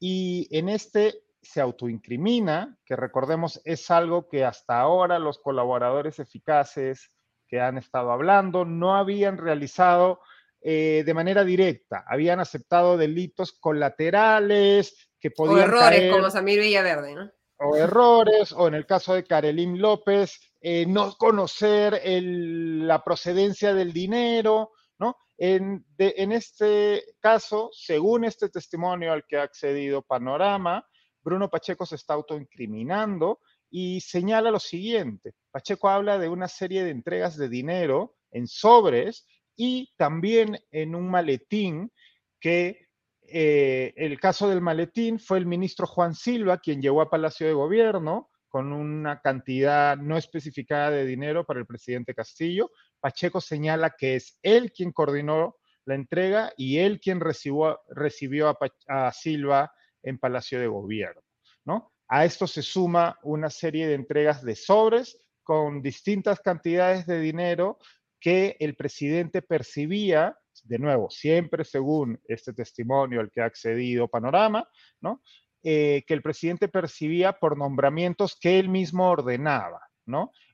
[0.00, 7.10] y en este se autoincrimina, que recordemos es algo que hasta ahora los colaboradores eficaces
[7.48, 10.20] que han estado hablando no habían realizado
[10.60, 15.58] eh, de manera directa, habían aceptado delitos colaterales que podían...
[15.58, 17.30] O errores como Samir Villaverde, ¿no?
[17.60, 23.92] O errores, o en el caso de Karelim López, eh, no conocer la procedencia del
[23.92, 25.16] dinero, ¿no?
[25.36, 30.84] En, en, este caso, según este testimonio al que ha accedido Panorama,
[31.20, 33.40] Bruno Pacheco se está autoincriminando
[33.70, 35.34] y señala lo siguiente.
[35.50, 41.10] Pacheco habla de una serie de entregas de dinero en sobres y también en un
[41.10, 41.92] maletín
[42.40, 42.88] que
[43.22, 47.52] eh, el caso del maletín fue el ministro Juan Silva quien llegó a Palacio de
[47.52, 52.70] Gobierno con una cantidad no especificada de dinero para el presidente Castillo.
[53.00, 58.56] Pacheco señala que es él quien coordinó la entrega y él quien recibió, recibió
[58.88, 61.22] a, Silva en Palacio de Gobierno.
[61.64, 61.92] ¿no?
[62.08, 67.78] A esto se suma una serie de entregas de sobres con distintas cantidades de dinero
[68.18, 74.68] que el presidente percibía, de nuevo, siempre según este testimonio al que ha accedido Panorama,
[75.00, 75.22] ¿no?
[75.62, 79.80] Eh, que el presidente percibía por nombramientos que él mismo ordenaba.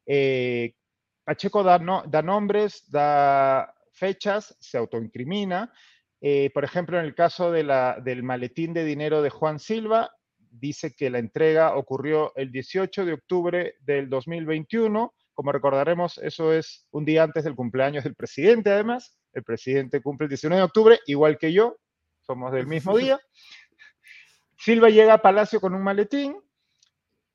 [0.06, 0.74] Eh,
[1.24, 5.72] Pacheco da, nombres, da fechas, se autoincrimina.
[6.20, 10.10] Eh, por ejemplo, en el caso del maletín de dinero de Juan Silva,
[10.60, 15.14] dice que la entrega ocurrió el 18 de octubre del 2021.
[15.34, 19.18] Como recordaremos, eso es un día antes del cumpleaños del presidente, además.
[19.32, 21.76] El presidente cumple el 19 de octubre, igual que yo,
[22.20, 23.20] somos del mismo día.
[24.56, 26.36] Silva llega a Palacio con un maletín.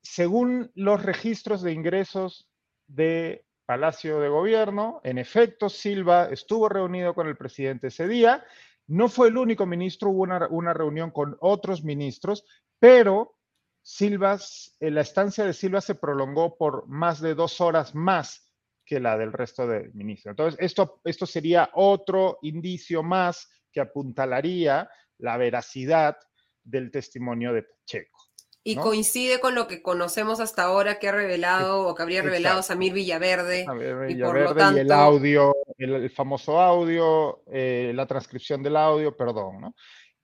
[0.02, 2.48] Según los registros de ingresos
[2.86, 8.44] de Palacio de Gobierno, en efecto, Silva estuvo reunido con el presidente ese día.
[8.88, 12.44] No fue el único ministro, hubo una, reunión con otros ministros,
[12.80, 13.36] pero
[13.82, 14.38] Silva,
[14.80, 18.50] eh, la estancia de Silva se prolongó por más de dos horas más
[18.84, 20.32] que la del resto de ministros.
[20.32, 26.16] Entonces, esto, esto sería otro indicio más que apuntalaría la veracidad
[26.64, 28.18] del testimonio de Pacheco.
[28.62, 32.62] Y coincide con lo que conocemos hasta ahora que ha revelado o que habría revelado
[32.62, 33.62] Samir Villaverde.
[34.08, 34.76] y, por lo tanto...
[34.76, 39.74] y el audio, el, famoso audio, eh, la transcripción del audio, perdón.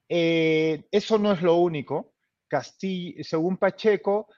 [0.09, 2.16] Eh, eso no es lo único.
[2.49, 4.29] Castillo, según Pacheco,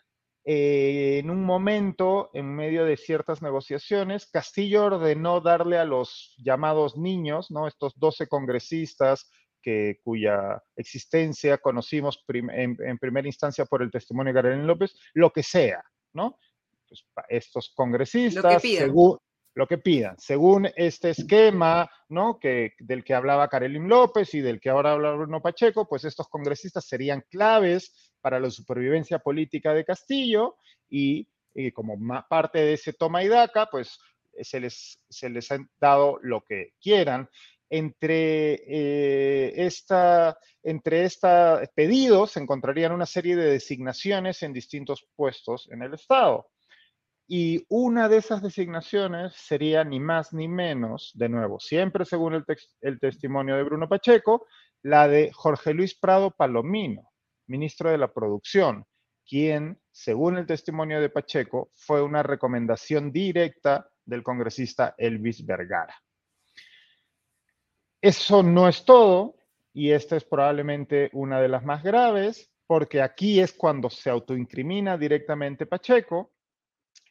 [0.45, 6.97] eh, en un momento, en medio de ciertas negociaciones, Castillo ordenó darle a los llamados
[6.97, 7.67] niños, ¿no?
[7.67, 9.31] estos 12 congresistas
[10.03, 15.83] cuya existencia conocimos en, primera instancia por el testimonio de Karen López, lo que sea,
[16.13, 16.39] ¿no?
[16.89, 19.19] Pues, estos congresistas, que, según,
[19.59, 22.39] lo que pidan, según este esquema, ¿no?
[22.39, 26.29] Que, del que hablaba Karelim López y del que ahora habla Bruno Pacheco, pues estos
[26.29, 31.27] congresistas serían claves para la supervivencia política de Castillo y,
[31.75, 31.99] como
[32.29, 33.99] parte de ese toma y daca, pues
[34.41, 37.29] se les, se les ha dado lo que quieran
[37.69, 45.69] entre, eh, esta, entre esta pedidos se encontrarían una serie de designaciones en distintos puestos
[45.73, 46.47] en el Estado.
[47.31, 52.33] Y una de esas designaciones sería ni más ni menos, de nuevo, siempre según
[52.81, 54.47] el, testimonio de Bruno Pacheco,
[54.83, 57.11] la de Jorge Luis Prado Palomino,
[57.47, 58.87] ministro de la Producción,
[59.29, 65.95] quien, según el testimonio de Pacheco, fue una recomendación directa del congresista Elvis Vergara.
[68.01, 69.37] Eso no es todo,
[69.75, 74.97] y esta es probablemente una de las más graves, porque aquí es cuando se autoincrimina
[74.97, 76.33] directamente Pacheco.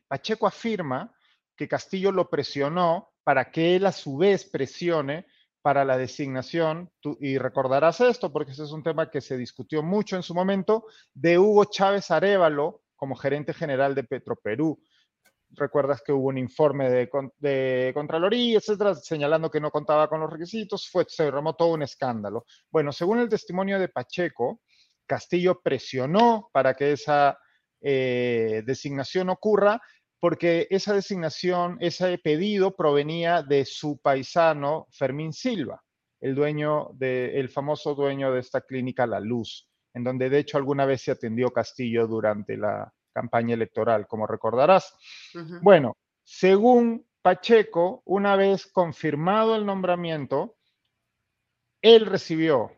[0.08, 1.14] Pacheco afirma
[1.56, 5.26] que Castillo lo presionó para que él a su vez presione
[5.62, 6.90] para la designación,
[7.20, 10.86] y recordarás esto porque ese es un tema que se discutió mucho en su momento,
[11.14, 14.80] de Hugo Chávez Arevalo como gerente general de Petroperú.
[15.50, 17.10] recuerdas que hubo un informe de,
[17.40, 21.84] de, Contraloría, etcétera, señalando que no contaba con los requisitos, fue, se derramó todo un
[21.84, 22.46] escándalo.
[22.70, 24.62] Bueno, según el testimonio de Pacheco,
[25.06, 27.38] Castillo presionó para que esa
[27.82, 29.82] eh, designación ocurra
[30.20, 35.84] porque esa designación, ese pedido provenía de su paisano Fermín Silva,
[36.20, 40.58] el dueño de, el famoso dueño de esta clínica La Luz, en donde de hecho
[40.58, 44.96] alguna vez se atendió Castillo durante la campaña electoral, como recordarás.
[45.62, 50.58] Bueno, según Pacheco, una vez confirmado el nombramiento,
[51.82, 52.72] él recibió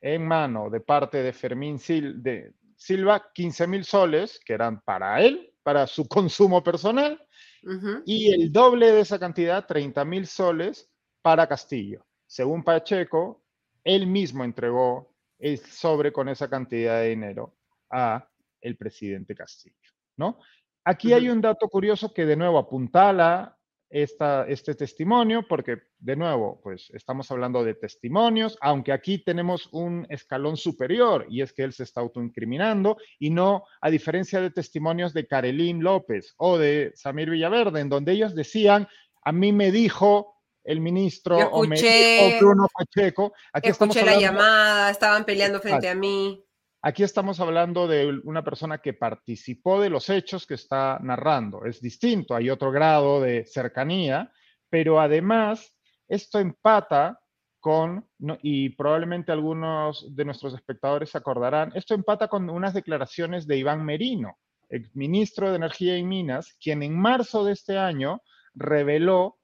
[0.00, 5.49] en mano de parte de Fermín de Silva 15 mil soles, que eran para él,
[5.70, 7.24] para su consumo personal
[8.04, 10.90] y el doble de esa cantidad, 30 mil soles,
[11.22, 12.04] para Castillo.
[12.26, 13.44] Según Pacheco,
[13.84, 17.54] él mismo entregó el sobre con esa cantidad de dinero
[17.88, 18.28] a
[18.60, 20.40] el presidente Castillo, ¿no?
[20.84, 23.56] Aquí hay un dato curioso que de nuevo apuntala
[23.90, 30.56] este testimonio, porque de nuevo, pues estamos hablando de testimonios, aunque aquí tenemos un escalón
[30.56, 35.26] superior y es que él se está autoincriminando y no a diferencia de testimonios de
[35.26, 38.86] Carolín López o de Samir Villaverde, en donde ellos decían,
[39.24, 41.76] a mí me dijo el ministro o, me,
[42.38, 43.32] Bruno Pacheco.
[43.52, 46.44] Aquí escuché la llamada, estaban peleando frente a mí.
[46.82, 51.66] Aquí estamos hablando de una persona que participó de los hechos que está narrando.
[51.66, 54.32] Es distinto, hay otro grado de cercanía,
[54.70, 55.76] pero además
[56.08, 57.20] esto empata
[57.60, 58.08] con,
[58.42, 64.38] y probablemente algunos de nuestros espectadores acordarán, esto empata con unas declaraciones de Iván Merino,
[64.70, 68.22] el ministro de Energía y Minas, quien en marzo de este año
[68.54, 69.38] reveló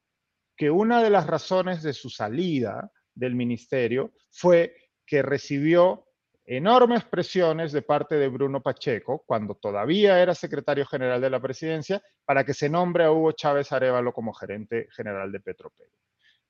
[0.57, 6.06] que una de las razones de su salida del ministerio fue que recibió
[6.47, 12.03] enormes presiones de parte de Bruno Pacheco, cuando todavía era secretario general de la presidencia,
[12.25, 15.91] para que se nombre a Hugo Chávez Arevalo como gerente general de Petroperú.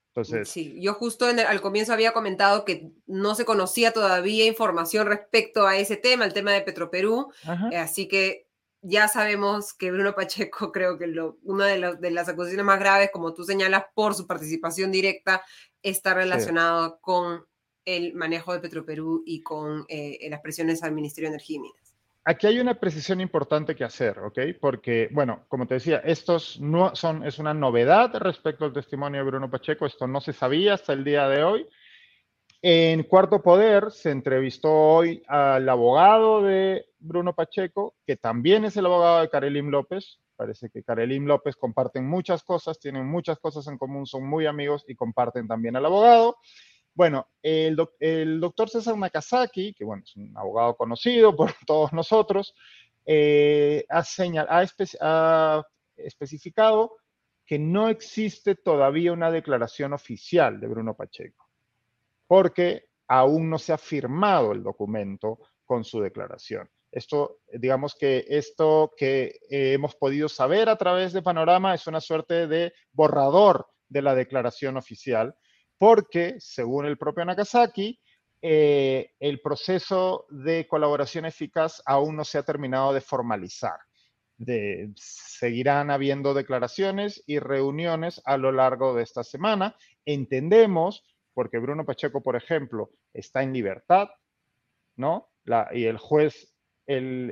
[0.08, 5.66] Entonces, sí, yo justo al comienzo había comentado que no se conocía todavía información respecto
[5.66, 7.32] a ese tema, el tema de Petroperú,
[7.70, 8.46] eh, así que
[8.80, 13.10] ya sabemos que Bruno Pacheco, creo que lo, una de, de, las acusaciones más graves,
[13.12, 15.42] como tú señalas, por su participación directa,
[15.82, 17.44] está relacionada con
[17.86, 21.60] el manejo de Petroperú y con eh, las presiones al Ministerio de Energía.
[22.24, 24.40] Aquí hay una precisión importante que hacer, ¿ok?
[24.60, 29.30] Porque, bueno, como te decía, estos no son, es una novedad respecto al testimonio de
[29.30, 31.66] Bruno Pacheco, esto no se sabía hasta el día de hoy.
[32.62, 38.86] En Cuarto Poder se entrevistó hoy al abogado de Bruno Pacheco, que también es el
[38.86, 40.18] abogado de Karelim López.
[40.34, 44.84] Parece que Karelim López comparten muchas cosas, tienen muchas cosas en común, son muy amigos
[44.88, 46.38] y comparten también al abogado.
[46.96, 47.76] Bueno, el,
[48.40, 52.54] doctor César Nakazaki, que bueno, es un abogado conocido por todos nosotros,
[53.04, 54.02] eh, ha,
[54.48, 55.62] ha,
[55.98, 56.96] especificado
[57.44, 61.50] que no existe todavía una declaración oficial de Bruno Pacheco,
[62.26, 66.66] porque aún no se ha firmado el documento con su declaración.
[66.90, 72.46] Esto, digamos que esto que hemos podido saber a través de Panorama es una suerte
[72.46, 75.36] de borrador de la declaración oficial
[75.78, 77.98] porque, según el propio Nagasaki,
[78.42, 83.78] eh, el proceso de colaboración eficaz aún no se ha terminado de formalizar.
[84.96, 89.74] seguirán habiendo declaraciones y reuniones a lo largo de esta semana.
[90.04, 94.10] Entendemos, porque Bruno Pacheco, por ejemplo, está en libertad,
[94.96, 95.30] ¿no?
[95.72, 96.52] y el juez,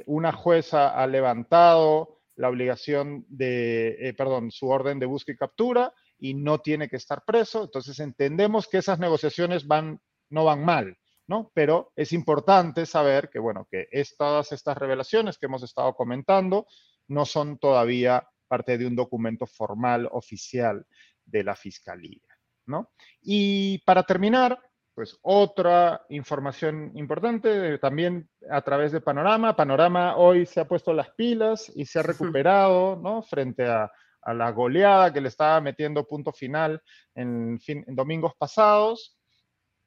[0.06, 5.92] una jueza ha levantado la obligación de, eh, perdón, su orden de búsqueda y captura
[6.24, 7.64] y no tiene que estar preso.
[7.64, 10.96] Entonces entendemos que esas negociaciones van, no van mal,
[11.26, 11.52] ¿no?
[11.52, 16.66] Pero es importante saber que, bueno, que todas estas revelaciones que hemos estado comentando
[17.08, 20.86] no son todavía parte de un documento formal oficial
[21.26, 22.26] de la Fiscalía,
[22.64, 22.92] ¿no?
[23.20, 24.58] Y para terminar,
[24.94, 29.56] pues otra información importante también a través de Panorama.
[29.56, 33.20] Panorama hoy se ha puesto las pilas y se ha recuperado, ¿no?
[33.20, 33.92] Frente a
[34.24, 36.82] a la goleada que le estaba metiendo punto final
[37.14, 39.16] en, domingos pasados.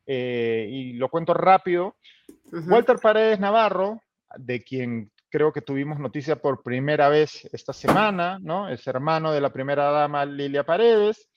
[0.05, 1.97] Eh, y lo cuento rápido.
[2.51, 4.01] Walter Paredes Navarro,
[4.37, 8.69] de quien creo que tuvimos noticia por primera vez esta semana, ¿no?
[8.69, 11.29] Es hermano de la primera dama Lilia Paredes.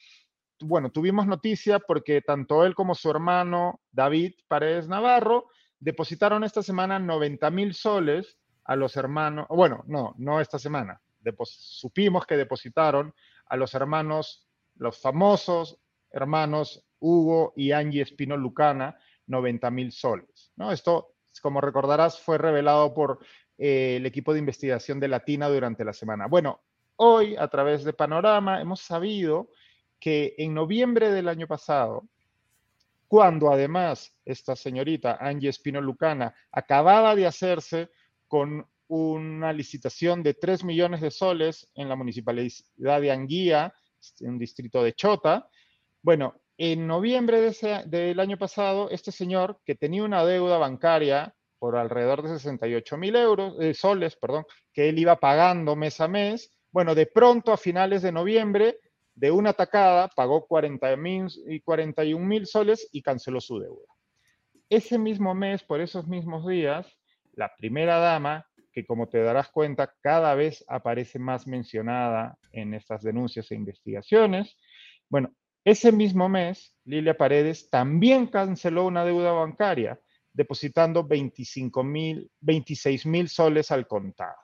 [0.60, 5.48] Bueno, tuvimos noticia porque tanto él como su hermano David Paredes Navarro
[5.80, 11.00] depositaron esta semana 90 mil soles a los hermanos, bueno, no, no esta semana,
[11.44, 13.14] supimos que depositaron
[13.46, 15.78] a los hermanos, los famosos
[16.10, 20.52] hermanos Hugo y Angie Espino Lucana, 90 mil soles.
[20.56, 20.72] ¿no?
[20.72, 23.20] Esto, como recordarás, fue revelado por
[23.58, 26.26] eh, el equipo de investigación de Latina durante la semana.
[26.26, 26.60] Bueno,
[26.96, 29.50] hoy, a través de Panorama, hemos sabido
[29.98, 32.08] que en noviembre del año pasado,
[33.06, 37.90] cuando además esta señorita Angie Espino Lucana acababa de hacerse
[38.28, 43.72] con una licitación de 3 millones de soles en la municipalidad de Anguía,
[44.22, 45.48] un distrito de Chota.
[46.02, 51.76] Bueno, en noviembre de del año pasado, este señor que tenía una deuda bancaria por
[51.76, 56.50] alrededor de 68 mil euros, eh, soles, perdón, que él iba pagando mes a mes,
[56.72, 58.80] bueno, de pronto a finales de noviembre,
[59.14, 63.86] de una tacada, pagó 40 mil y 41 mil soles y canceló su deuda.
[64.68, 66.86] Ese mismo mes, por esos mismos días,
[67.34, 73.02] la primera dama que como te darás cuenta, cada vez aparece más mencionada en estas
[73.02, 74.56] denuncias e investigaciones.
[75.08, 75.32] Bueno,
[75.64, 80.00] ese mismo mes, Lilia Paredes también canceló una deuda bancaria,
[80.32, 84.38] depositando 25 mil, 26 mil soles al contado.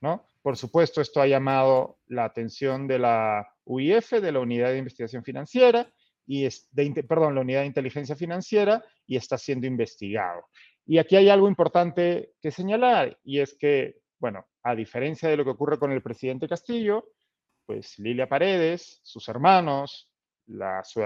[0.00, 0.26] ¿no?
[0.42, 5.24] Por supuesto, esto ha llamado la atención de la UIF, de la Unidad de Investigación
[5.24, 5.90] Financiera,
[6.26, 6.68] y es
[7.08, 10.46] perdón, la Unidad de Inteligencia Financiera, y está siendo investigado.
[10.86, 15.44] Y aquí hay algo importante que señalar, y es que, bueno, a diferencia de lo
[15.44, 17.08] que ocurre con el presidente Castillo,
[17.66, 20.10] pues Lilia Paredes, sus hermanos,
[20.46, 21.00] la, su,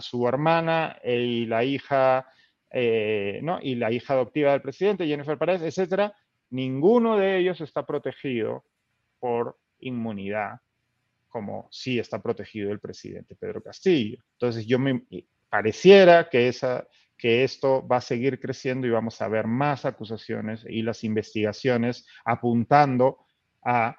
[0.00, 2.28] su hermana y la hija,
[2.70, 3.58] eh, ¿no?
[3.60, 6.14] Y la hija adoptiva del presidente, Jennifer Paredes, etcétera,
[6.50, 8.64] ninguno de ellos está protegido
[9.18, 10.60] por inmunidad,
[11.28, 14.18] como sí está protegido el presidente Pedro Castillo.
[14.32, 15.04] Entonces, yo me
[15.48, 16.86] pareciera que esa
[17.16, 22.06] que esto va a seguir creciendo y vamos a ver más acusaciones y las investigaciones
[22.24, 23.18] apuntando
[23.64, 23.96] a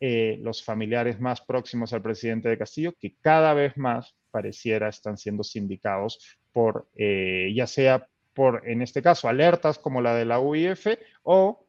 [0.00, 5.16] eh, los familiares más próximos al presidente de Castillo, que cada vez más pareciera están
[5.16, 6.18] siendo sindicados
[6.52, 10.86] por, eh, ya sea por, en este caso, alertas como la de la UIF
[11.22, 11.66] o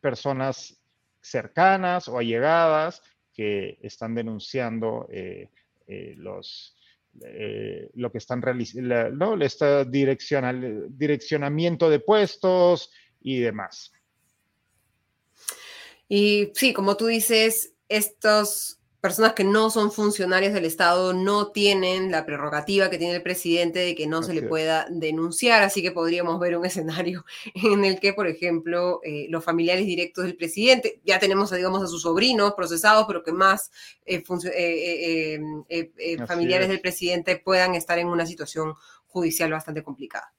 [0.00, 0.80] personas
[1.20, 3.02] cercanas o allegadas
[3.34, 5.50] que están denunciando eh,
[6.16, 6.75] los,
[7.24, 9.42] eh, lo que están realizando, ¿no?
[9.42, 12.90] este direccionamiento de puestos
[13.20, 13.92] y demás.
[16.08, 22.10] Y sí, como tú dices, estos personas que no son funcionarios del Estado no tienen
[22.10, 25.92] la prerrogativa que tiene el presidente de que no se le pueda denunciar, así que
[25.92, 27.24] podríamos ver un escenario
[27.54, 31.86] en el que, por ejemplo, eh, los familiares directos del presidente, ya tenemos, digamos, a
[31.86, 33.70] sus sobrinos procesados, pero que más
[34.04, 34.24] eh,
[35.68, 38.74] eh, familiares del presidente puedan estar en una situación
[39.06, 40.34] judicial bastante complicada.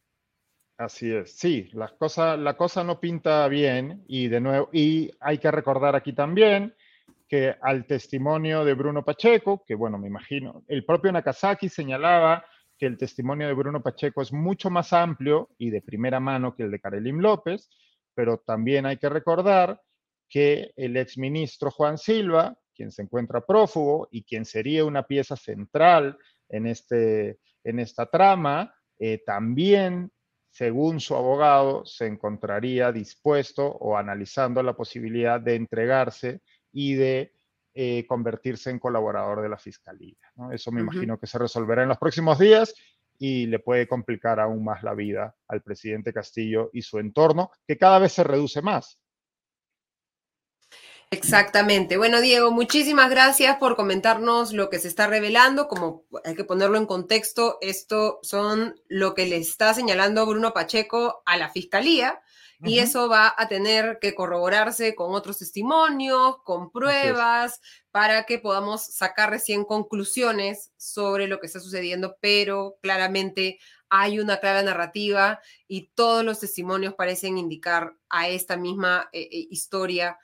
[0.78, 5.38] Así es, sí, la cosa, la cosa no pinta bien y de nuevo, y hay
[5.38, 6.76] que recordar aquí también
[7.28, 12.46] que al testimonio de Bruno Pacheco, que bueno, me imagino, el propio Nakazaki señalaba
[12.78, 16.64] que el testimonio de Bruno Pacheco es mucho más amplio y de primera mano que
[16.64, 17.70] el de Karelim López,
[18.14, 19.82] pero también hay que recordar
[20.30, 26.18] que el exministro Juan Silva, quien se encuentra prófugo y quien sería una pieza central
[26.50, 30.12] en, este, en esta trama, eh, también,
[30.50, 36.42] según su abogado, se encontraría dispuesto o analizando la posibilidad de entregarse
[36.80, 37.34] y de
[37.74, 40.16] eh, convertirse en colaborador de la fiscalía.
[40.52, 42.72] Eso me imagino que se resolverá en los próximos días
[43.18, 47.80] y le puede complicar aún más la vida al presidente Castillo y su entorno, que
[47.80, 49.00] cada vez se reduce más.
[51.10, 51.98] Exactamente.
[51.98, 55.68] Bueno, Diego, muchísimas gracias por comentarnos lo que se está revelando.
[55.68, 61.24] Como hay que ponerlo en contexto, esto son lo que le está señalando Bruno Pacheco
[61.26, 62.22] a la fiscalía
[62.64, 67.62] y eso va a tener que corroborarse con otros testimonios, con pruebas,
[67.92, 73.60] para que podamos sacar recién conclusiones sobre lo que está sucediendo, pero claramente
[73.90, 79.48] hay una clara narrativa y todos los testimonios parecen indicar a esta misma eh, eh,
[79.50, 80.18] historia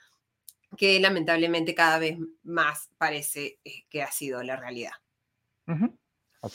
[0.76, 4.92] que lamentablemente cada vez más parece eh, que ha sido la realidad.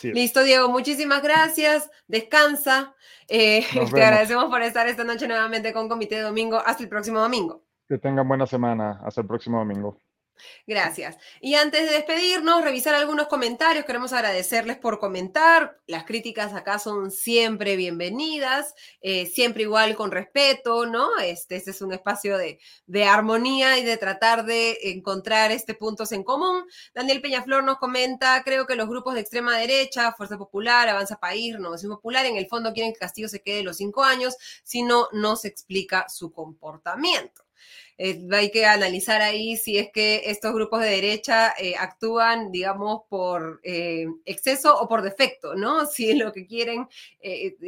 [0.04, 1.90] Listo, Diego, muchísimas gracias.
[2.08, 2.96] Descansa.
[3.28, 6.62] Eh, te agradecemos por estar esta noche nuevamente con Comité de Domingo.
[6.66, 7.64] Hasta el próximo domingo.
[7.88, 9.00] Que tengan buena semana.
[9.04, 9.98] Hasta el próximo domingo.
[10.68, 11.18] Gracias.
[11.42, 13.86] Y antes de despedirnos, revisar algunos comentarios.
[13.86, 15.80] Queremos agradecerles por comentar.
[15.88, 21.18] Las críticas acá son siempre bienvenidas, eh, siempre igual con respeto, ¿no?
[21.20, 26.12] Este, este es un espacio de, de, armonía y de tratar de encontrar este puntos
[26.12, 26.66] en común.
[26.94, 31.54] Daniel Peñaflor nos comenta, creo que los grupos de extrema derecha, Fuerza Popular, Avanza País,
[31.54, 35.08] Renovación Popular, en el fondo quieren que Castillo se quede los cinco años, si no,
[35.12, 37.49] no se explica su comportamiento.
[38.02, 43.02] Eh, hay que analizar ahí si es que estos grupos de derecha eh, actúan, digamos,
[43.10, 45.86] por eh, exceso o por defecto, ¿no?
[46.00, 46.88] Si es lo que quieren,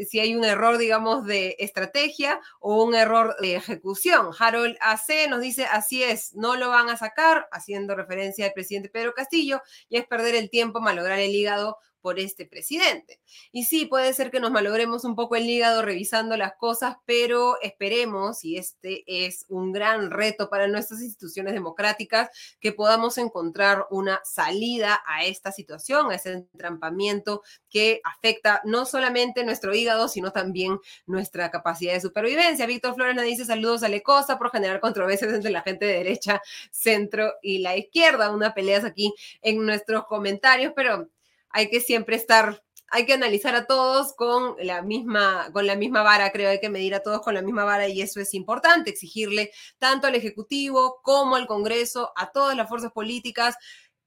[0.07, 4.29] si hay un error, digamos, de estrategia o un error de ejecución.
[4.39, 8.87] Harold AC nos dice, así es, no lo van a sacar, haciendo referencia al presidente
[8.87, 13.19] Pedro Castillo, y es perder el tiempo, malograr el hígado por este presidente.
[13.51, 17.61] Y sí, puede ser que nos malogremos un poco el hígado revisando las cosas, pero
[17.61, 22.29] esperemos, y este es un gran reto para nuestras instituciones democráticas,
[22.59, 29.43] que podamos encontrar una salida a esta situación, a ese entrampamiento que afecta no solamente
[29.43, 32.65] nuestro hígado, sino también nuestra capacidad de supervivencia.
[32.65, 36.41] Víctor Flores nos dice saludos a Lecosa por generar controversias entre la gente de derecha,
[36.71, 38.31] centro y la izquierda.
[38.31, 41.09] Una peleas aquí en nuestros comentarios, pero
[41.53, 46.03] hay que siempre estar, hay que analizar a todos con la misma, con la misma
[46.03, 48.89] vara, creo, hay que medir a todos con la misma vara y eso es importante,
[48.89, 53.55] exigirle tanto al Ejecutivo como al Congreso, a todas las fuerzas políticas,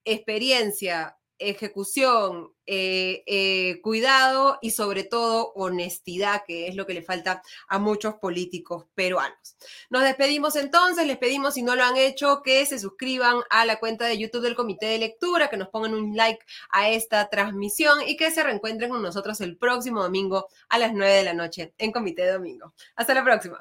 [0.05, 7.43] experiencia, ejecución, eh, eh, cuidado y sobre todo honestidad, que es lo que le falta
[7.69, 9.57] a muchos políticos peruanos.
[9.91, 13.79] Nos despedimos entonces, les pedimos si no lo han hecho que se suscriban a la
[13.79, 17.99] cuenta de YouTube del Comité de Lectura, que nos pongan un like a esta transmisión
[18.07, 21.75] y que se reencuentren con nosotros el próximo domingo a las 9 de la noche
[21.79, 22.75] en Comité de Domingo.
[22.97, 23.59] Hasta la próxima.